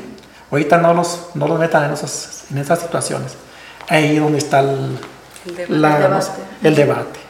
[0.50, 3.34] Ahorita no los, no los metan en, esos, en esas situaciones.
[3.88, 4.98] Ahí es donde está el,
[5.68, 6.42] debate.
[6.62, 7.20] El debate.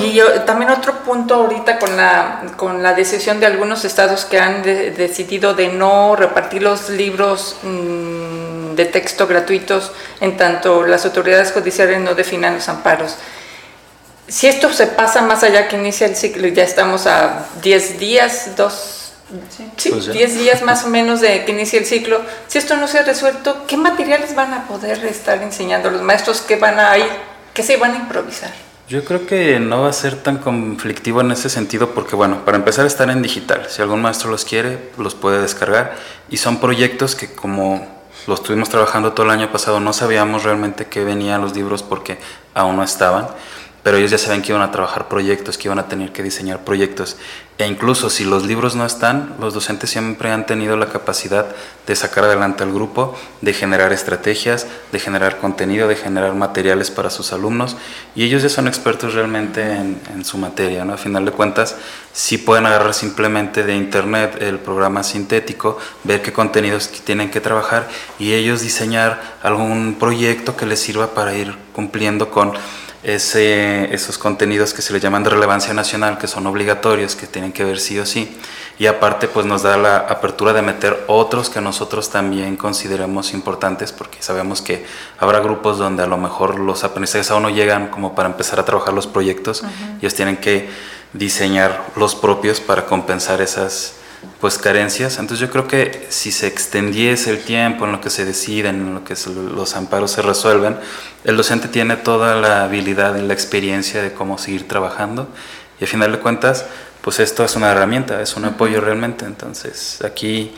[0.00, 4.38] Y yo, también otro punto ahorita con la, con la decisión de algunos estados que
[4.38, 9.90] han decidido de no repartir los libros mm, de texto gratuitos
[10.20, 13.16] en tanto las autoridades judiciales no definan los amparos.
[14.28, 18.50] Si esto se pasa más allá que inicia el ciclo, ya estamos a 10 días,
[18.54, 19.14] dos,
[19.78, 22.86] sí, 10 pues días más o menos de que inicie el ciclo, si esto no
[22.86, 26.42] se ha resuelto, ¿qué materiales van a poder estar enseñando los maestros?
[26.42, 27.08] ¿Qué van a ir?
[27.54, 28.67] ¿Qué se van a improvisar?
[28.88, 32.56] Yo creo que no va a ser tan conflictivo en ese sentido porque, bueno, para
[32.56, 33.66] empezar están en digital.
[33.68, 35.94] Si algún maestro los quiere, los puede descargar.
[36.30, 37.86] Y son proyectos que como
[38.26, 42.18] los estuvimos trabajando todo el año pasado, no sabíamos realmente qué venían los libros porque
[42.54, 43.28] aún no estaban
[43.82, 46.64] pero ellos ya saben que iban a trabajar proyectos, que iban a tener que diseñar
[46.64, 47.16] proyectos.
[47.58, 51.46] E incluso si los libros no están, los docentes siempre han tenido la capacidad
[51.88, 57.10] de sacar adelante al grupo, de generar estrategias, de generar contenido, de generar materiales para
[57.10, 57.76] sus alumnos.
[58.14, 60.84] Y ellos ya son expertos realmente en, su materia.
[60.84, 60.92] ¿no?
[60.92, 61.74] A final de cuentas,
[62.12, 67.88] sí pueden agarrar simplemente de internet el programa sintético, ver qué contenidos tienen que trabajar
[68.20, 72.52] y ellos diseñar algún proyecto que les sirva para ir cumpliendo con
[73.14, 77.52] ese, esos contenidos que se le llaman de relevancia nacional, que son obligatorios, que tienen
[77.52, 78.36] que ver sí o sí.
[78.78, 83.92] Y aparte, pues nos da la apertura de meter otros que nosotros también consideremos importantes,
[83.92, 84.84] porque sabemos que
[85.18, 88.64] habrá grupos donde a lo mejor los aprendizajes aún no llegan como para empezar a
[88.66, 89.64] trabajar los proyectos.
[90.00, 90.68] Ellos tienen que
[91.14, 93.94] diseñar los propios para compensar esas
[94.40, 95.18] pues carencias.
[95.18, 98.94] Entonces yo creo que si se extendiese el tiempo en lo que se deciden, en
[98.94, 99.14] lo que
[99.54, 100.76] los amparos se resuelven,
[101.24, 105.28] el docente tiene toda la habilidad y la experiencia de cómo seguir trabajando
[105.80, 106.66] y al final de cuentas,
[107.02, 109.24] pues esto es una herramienta, es un apoyo realmente.
[109.24, 110.52] Entonces aquí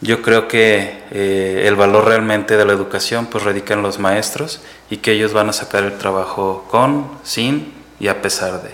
[0.00, 4.62] yo creo que eh, el valor realmente de la educación pues radica en los maestros
[4.90, 8.70] y que ellos van a sacar el trabajo con, sin y a pesar de.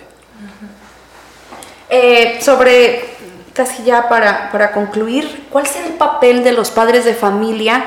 [1.91, 3.16] Eh, sobre,
[3.59, 7.85] casi ya para, para, concluir, ¿cuál será el papel de los padres de familia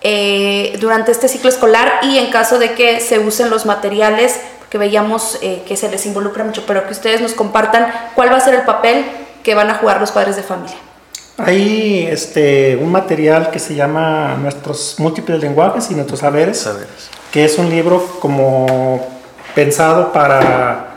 [0.00, 4.40] eh, durante este ciclo escolar y en caso de que se usen los materiales,
[4.70, 8.38] que veíamos eh, que se les involucra mucho, pero que ustedes nos compartan cuál va
[8.38, 9.04] a ser el papel
[9.42, 10.78] que van a jugar los padres de familia?
[11.36, 17.44] Hay este, un material que se llama Nuestros múltiples lenguajes y nuestros saberes, saberes, que
[17.44, 19.06] es un libro como
[19.54, 20.89] pensado para,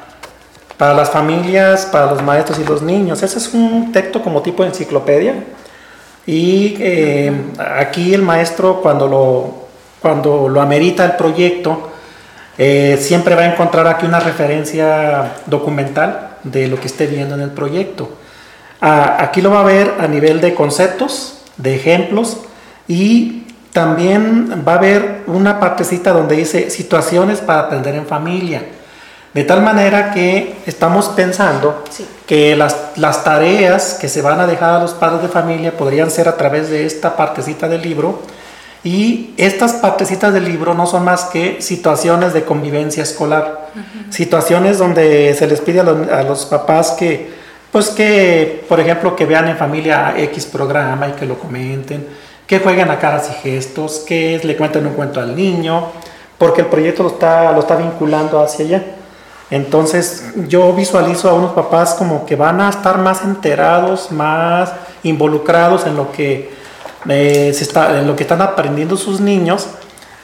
[0.77, 3.21] para las familias, para los maestros y los niños.
[3.23, 5.35] Ese es un texto como tipo de enciclopedia.
[6.25, 9.67] Y eh, aquí el maestro cuando lo,
[10.01, 11.91] cuando lo amerita el proyecto,
[12.57, 17.41] eh, siempre va a encontrar aquí una referencia documental de lo que esté viendo en
[17.41, 18.09] el proyecto
[18.83, 22.37] aquí lo va a ver a nivel de conceptos, de ejemplos
[22.87, 28.65] y también va a haber una partecita donde dice situaciones para aprender en familia.
[29.33, 31.83] De tal manera que estamos pensando
[32.27, 36.11] que las, las, tareas que se van a dejar a los padres de familia podrían
[36.11, 38.21] ser a través de esta partecita del libro.
[38.83, 43.69] Y estas partecitas del libro no son más que situaciones de convivencia escolar.
[44.11, 49.15] Situaciones donde se les pide a los, a los papás que pues que, por ejemplo,
[49.15, 52.05] que vean en familia X programa y que lo comenten,
[52.45, 55.87] que jueguen a caras y gestos, que le cuenten un cuento al niño,
[56.37, 58.83] porque el proyecto lo está, lo está vinculando hacia allá.
[59.53, 64.73] Entonces yo visualizo a unos papás como que van a estar más enterados, más
[65.03, 66.51] involucrados en lo que,
[67.07, 69.67] eh, está, en lo que están aprendiendo sus niños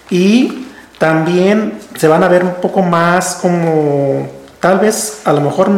[0.09, 0.65] y
[0.97, 4.27] también se van a ver un poco más como
[4.59, 5.69] tal vez a lo mejor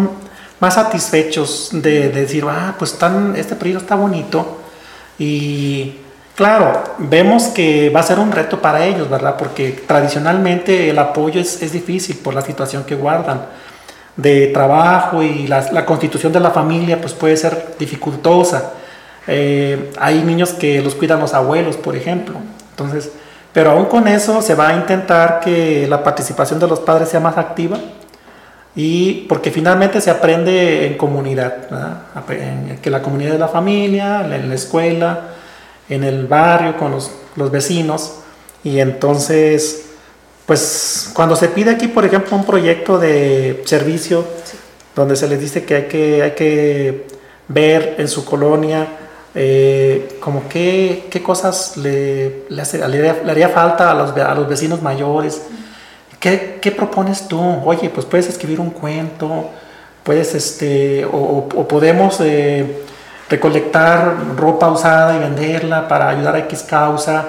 [0.62, 4.60] más satisfechos de, decir, ah, pues tan, este proyecto está bonito.
[5.20, 5.98] Y
[6.42, 9.36] claro, vemos que va a ser un reto para ellos, ¿verdad?
[9.38, 13.46] Porque tradicionalmente el apoyo es, difícil por la situación que guardan
[14.18, 18.72] de trabajo y la, constitución de la familia pues puede ser dificultosa.
[19.28, 22.38] Eh, hay niños que los cuidan los abuelos, por ejemplo.
[22.72, 23.12] Entonces,
[23.54, 27.20] pero aún con eso se va a intentar que la participación de los padres sea
[27.20, 27.78] más activa
[28.76, 31.68] y porque finalmente se aprende en comunidad,
[32.30, 35.20] en que la comunidad de la familia, en la escuela,
[35.94, 38.14] en el barrio, con los, los vecinos,
[38.64, 39.86] y entonces,
[40.46, 44.26] pues cuando se pide aquí, por ejemplo, un proyecto de servicio,
[44.96, 47.08] donde se les dice que hay que, hay que
[47.48, 48.88] ver en su colonia,
[49.34, 54.48] eh, como qué, qué cosas le, le, hace, le, haría falta a los, a los
[54.48, 55.42] vecinos mayores,
[56.22, 57.42] ¿Qué, propones tú?
[57.66, 59.50] Oye, pues puedes escribir un cuento,
[60.04, 62.84] puedes, este, o, podemos eh,
[63.32, 67.26] recolectar ropa usada y venderla para ayudar a X causa.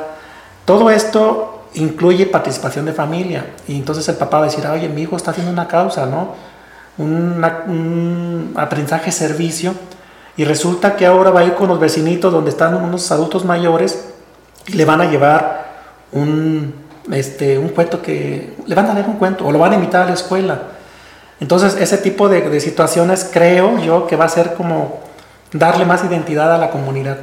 [0.66, 3.46] Todo esto incluye participación de familia.
[3.66, 6.53] Y entonces el papá va a decir, oye, mi hijo está haciendo una causa, ¿no?
[6.98, 9.74] un aprendizaje servicio.
[10.36, 14.09] Y resulta que ahora va a ir con los vecinitos donde están unos adultos mayores
[14.66, 15.72] y le van a llevar
[16.12, 16.74] un,
[17.11, 20.03] este, un cuento que le van a leer un cuento o lo van a invitar
[20.03, 20.62] a la escuela.
[21.40, 25.00] Entonces, ese tipo de, situaciones creo yo que va a ser como
[25.53, 27.18] darle más identidad a la comunidad.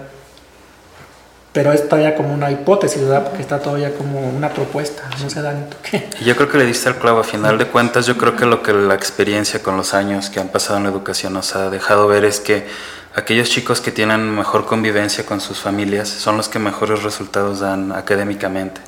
[1.51, 3.23] Pero es todavía como una hipótesis, ¿verdad?
[3.23, 5.09] Porque está todavía como una propuesta.
[5.19, 6.07] No sé, Dani, qué?
[6.23, 7.21] Yo creo que le diste el clavo.
[7.21, 10.39] A final de cuentas, yo creo que lo que la experiencia con los años que
[10.39, 12.67] han pasado en la educación nos ha dejado ver es que
[13.15, 17.93] aquellos chicos que tienen mejor convivencia con sus familias son los que mejores resultados dan
[17.93, 18.81] académicamente.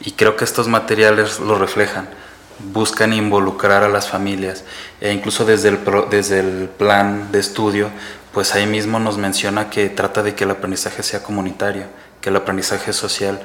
[0.00, 2.08] Y creo que estos materiales lo reflejan.
[2.72, 4.64] Buscan involucrar a las familias
[5.00, 7.90] e incluso desde el, desde el plan de estudio,
[8.36, 11.84] pues ahí mismo nos menciona que trata de que el aprendizaje sea comunitario,
[12.20, 13.40] que el aprendizaje es social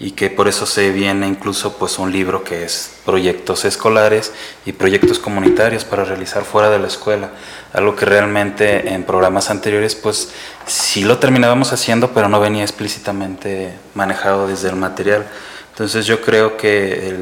[0.00, 4.32] y que por eso se viene incluso pues un libro que es proyectos escolares
[4.66, 7.30] y proyectos comunitarios para realizar fuera de la escuela,
[7.72, 10.30] algo que realmente en programas anteriores pues
[10.66, 15.24] sí lo terminábamos haciendo pero no venía explícitamente manejado desde el material.
[15.70, 17.14] Entonces yo creo que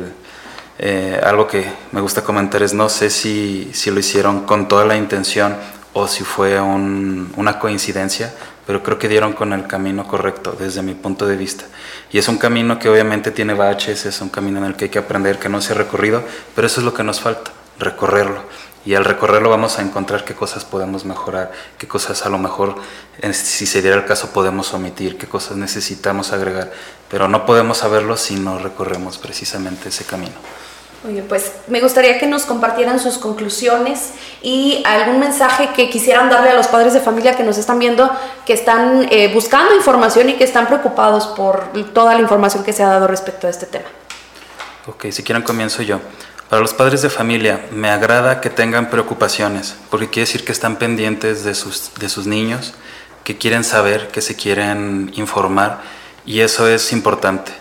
[0.78, 4.86] eh, algo que me gusta comentar es no sé si, si, lo hicieron con toda
[4.86, 5.54] la intención
[5.92, 8.32] o si fue una coincidencia,
[8.66, 11.64] pero creo que dieron con el camino correcto desde mi punto de vista.
[12.12, 14.90] Y es un camino que obviamente tiene baches, es un camino en el que hay
[14.90, 16.22] que aprender, que no se ha recorrido,
[16.54, 18.44] pero eso es lo que nos falta, recorrerlo.
[18.86, 22.76] Y al recorrerlo vamos a encontrar qué cosas podemos mejorar, qué cosas a lo mejor,
[23.32, 26.72] si se diera el caso, podemos omitir, qué cosas necesitamos agregar.
[27.10, 30.36] Pero no podemos saberlo si no recorremos precisamente ese camino.
[31.08, 34.10] Oye, pues me gustaría que nos compartieran sus conclusiones
[34.42, 38.10] y algún mensaje que quisieran darle a los padres de familia que nos están viendo,
[38.44, 42.82] que están eh, buscando información y que están preocupados por toda la información que se
[42.82, 43.86] ha dado respecto a este tema.
[44.86, 46.00] Ok, si quieren comienzo yo.
[46.50, 50.76] Para los padres de familia, me agrada que tengan preocupaciones, porque quiere decir que están
[50.76, 52.74] pendientes de sus, de sus niños,
[53.24, 55.80] que quieren saber, que se quieren informar,
[56.26, 57.52] y eso es importante.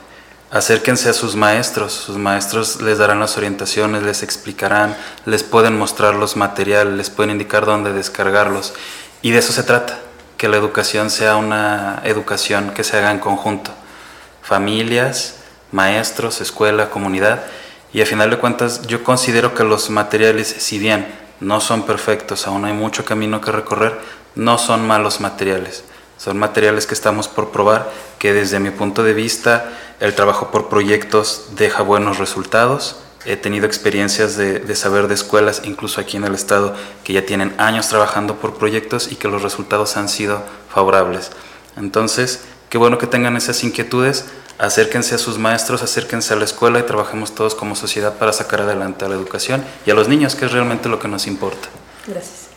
[0.52, 4.98] Acérquense a sus maestros, sus maestros les darán las orientaciones, les explicarán,
[5.28, 8.74] les pueden mostrar los materiales, les pueden indicar dónde descargarlos,
[9.22, 10.00] y de eso se trata,
[10.38, 13.70] que la educación sea una educación que se haga en conjunto.
[14.42, 15.36] Familias,
[15.72, 17.44] maestros, escuela, comunidad,
[17.94, 22.48] y a final de cuentas, yo considero que los materiales, si bien no son perfectos,
[22.48, 24.00] aún hay mucho camino que recorrer,
[24.34, 25.84] no son malos materiales.
[26.20, 30.68] Son materiales que estamos por probar, que desde mi punto de vista el trabajo por
[30.70, 32.98] proyectos deja buenos resultados.
[33.26, 37.56] He tenido experiencias de, saber de escuelas, incluso aquí en el estado, que ya tienen
[37.58, 41.32] años trabajando por proyectos y que los resultados han sido favorables.
[41.78, 44.26] Entonces, qué bueno que tengan esas inquietudes
[44.60, 48.62] acérquense a sus maestros, acérquense a la escuela y trabajemos todos como sociedad para sacar
[48.62, 51.70] adelante a la educación y a los niños, que es realmente lo que nos importa.
[52.06, 52.49] Gracias.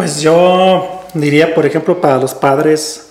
[0.00, 3.10] Pues yo diría, por ejemplo, para los padres,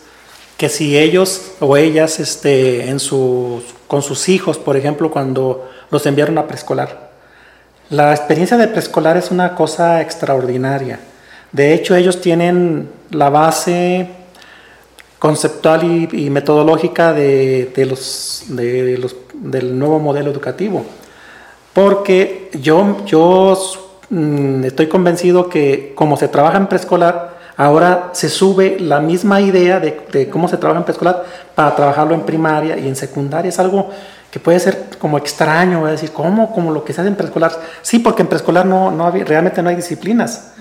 [0.57, 6.03] que si ellos o ellas este, en sus, con sus hijos, por ejemplo, cuando los
[6.07, 7.11] enviaron a preescolar,
[7.91, 10.99] la experiencia de preescolar es una cosa extraordinaria.
[11.51, 14.09] De hecho, ellos tienen la base
[15.19, 20.83] conceptual y, metodológica de, los, de los, del nuevo modelo educativo.
[21.71, 28.77] Porque yo, yo mm, estoy convencido que como se trabaja en preescolar, ahora se sube
[28.79, 32.95] la misma idea de, cómo se trabaja en preescolar para trabajarlo en primaria y en
[32.95, 33.49] secundaria.
[33.49, 33.89] Es algo
[34.31, 36.53] que puede ser como extraño, voy a decir, ¿cómo?
[36.53, 37.51] Como lo que se hace en preescolar.
[37.81, 40.53] Sí, porque en preescolar no, no realmente no hay disciplinas.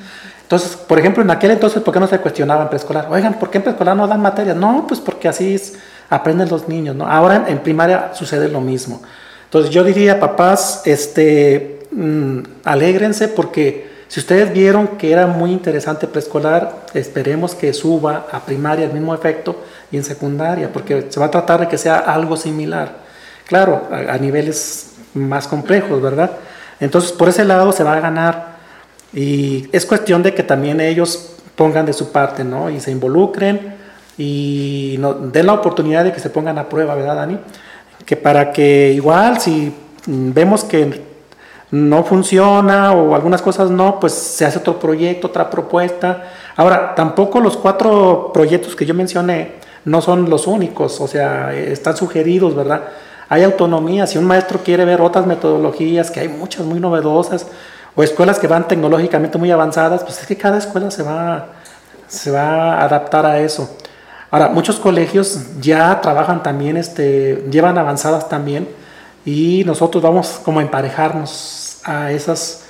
[0.42, 3.06] Entonces, por ejemplo, en aquel entonces, ¿por qué no se cuestionaba en preescolar?
[3.10, 4.56] Oigan, ¿por qué en preescolar no dan materias?
[4.56, 5.74] No, pues porque así es,
[6.08, 7.06] aprenden los niños, ¿no?
[7.06, 9.02] Ahora en primaria sucede lo mismo.
[9.44, 16.06] Entonces yo diría, papás, este, mmm, alégrense porque si ustedes vieron que era muy interesante
[16.06, 19.56] preescolar, esperemos que suba a primaria el mismo efecto
[19.92, 22.96] y en secundaria, porque se va a tratar de que sea algo similar.
[23.46, 26.30] Claro, a, niveles más complejos, ¿verdad?
[26.80, 28.58] Entonces, por ese lado se va a ganar
[29.12, 32.70] y es cuestión de que también ellos pongan de su parte, ¿no?
[32.70, 33.74] Y se involucren
[34.16, 37.38] y no, den la oportunidad de que se pongan a prueba, ¿verdad, Dani?
[38.06, 39.74] Que para que igual si
[40.06, 41.07] vemos que
[41.70, 46.24] no funciona o algunas cosas no, pues se hace otro proyecto, otra propuesta.
[46.56, 51.96] Ahora, tampoco los cuatro proyectos que yo mencioné no son los únicos, o sea, están
[51.96, 52.82] sugeridos, ¿verdad?
[53.28, 57.46] Hay autonomía, si un maestro quiere ver otras metodologías, que hay muchas muy novedosas,
[57.94, 61.48] o escuelas que van tecnológicamente muy avanzadas, pues es que cada escuela se va,
[62.06, 63.68] se va a adaptar a eso.
[64.30, 68.68] Ahora, muchos colegios ya trabajan también, este, llevan avanzadas también,
[69.24, 72.64] y nosotros vamos como a emparejarnos a esas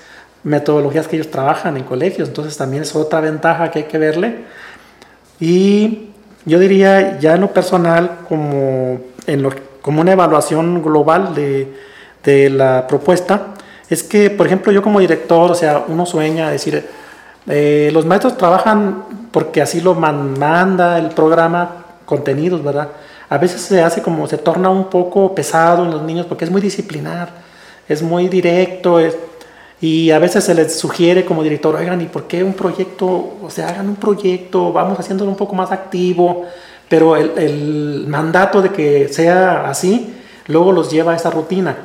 [0.44, 4.44] metodologías que ellos trabajan en colegios, entonces también es otra ventaja que hay que verle.
[5.40, 6.09] Y
[6.44, 11.72] yo diría ya en lo personal, como, en lo, como una evaluación global de,
[12.24, 13.55] de la propuesta,
[13.88, 16.84] es que, por ejemplo, yo como director, o sea, uno sueña decir,
[17.46, 22.88] eh, los maestros trabajan porque así lo manda el programa, contenidos, ¿verdad?
[23.31, 26.51] A veces se hace como, se torna un poco pesado en los niños porque es
[26.51, 27.31] muy disciplinar,
[27.89, 29.01] es muy directo,
[29.81, 33.07] y a veces se les sugiere como director, oigan, ¿y por qué un proyecto?
[33.43, 36.47] O sea, hagan un proyecto, vamos haciéndolo un poco más activo,
[36.89, 40.14] pero el, el mandato de que sea así,
[40.47, 41.76] luego los lleva a esa rutina.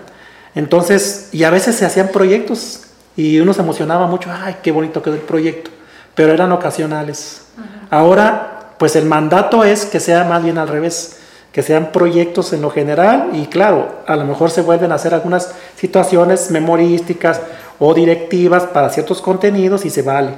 [0.56, 2.82] Entonces, y a veces se hacían proyectos
[3.16, 5.70] y uno se emocionaba mucho, ay, qué bonito quedó el proyecto,
[6.16, 7.46] pero eran ocasionales.
[7.90, 11.18] Ahora, pues el mandato es que sea más bien al revés,
[11.54, 15.14] que sean proyectos en lo general y claro, a lo mejor se vuelven a hacer
[15.14, 17.40] algunas situaciones memorísticas
[17.80, 20.32] o directivas para ciertos contenidos y se vale.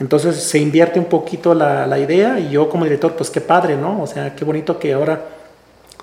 [0.00, 3.76] Entonces se invierte un poquito la, la idea y yo como director, pues qué padre,
[3.76, 4.00] ¿no?
[4.02, 5.20] O sea, qué bonito que ahora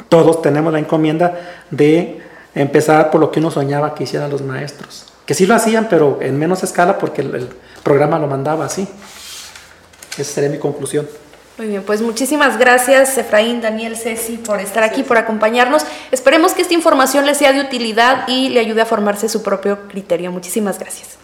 [0.09, 2.21] todos tenemos la encomienda de
[2.53, 5.05] empezar por lo que uno soñaba que hicieran los maestros.
[5.25, 7.49] Que sí lo hacían, pero en menos escala porque el,
[7.83, 8.87] programa lo mandaba así.
[10.17, 11.07] Esa sería mi conclusión.
[11.57, 15.85] Muy bien, pues muchísimas gracias Efraín, Daniel, Ceci por estar aquí, por acompañarnos.
[16.11, 19.87] Esperemos que esta información les sea de utilidad y le ayude a formarse su propio
[19.87, 20.31] criterio.
[20.31, 21.20] Muchísimas gracias.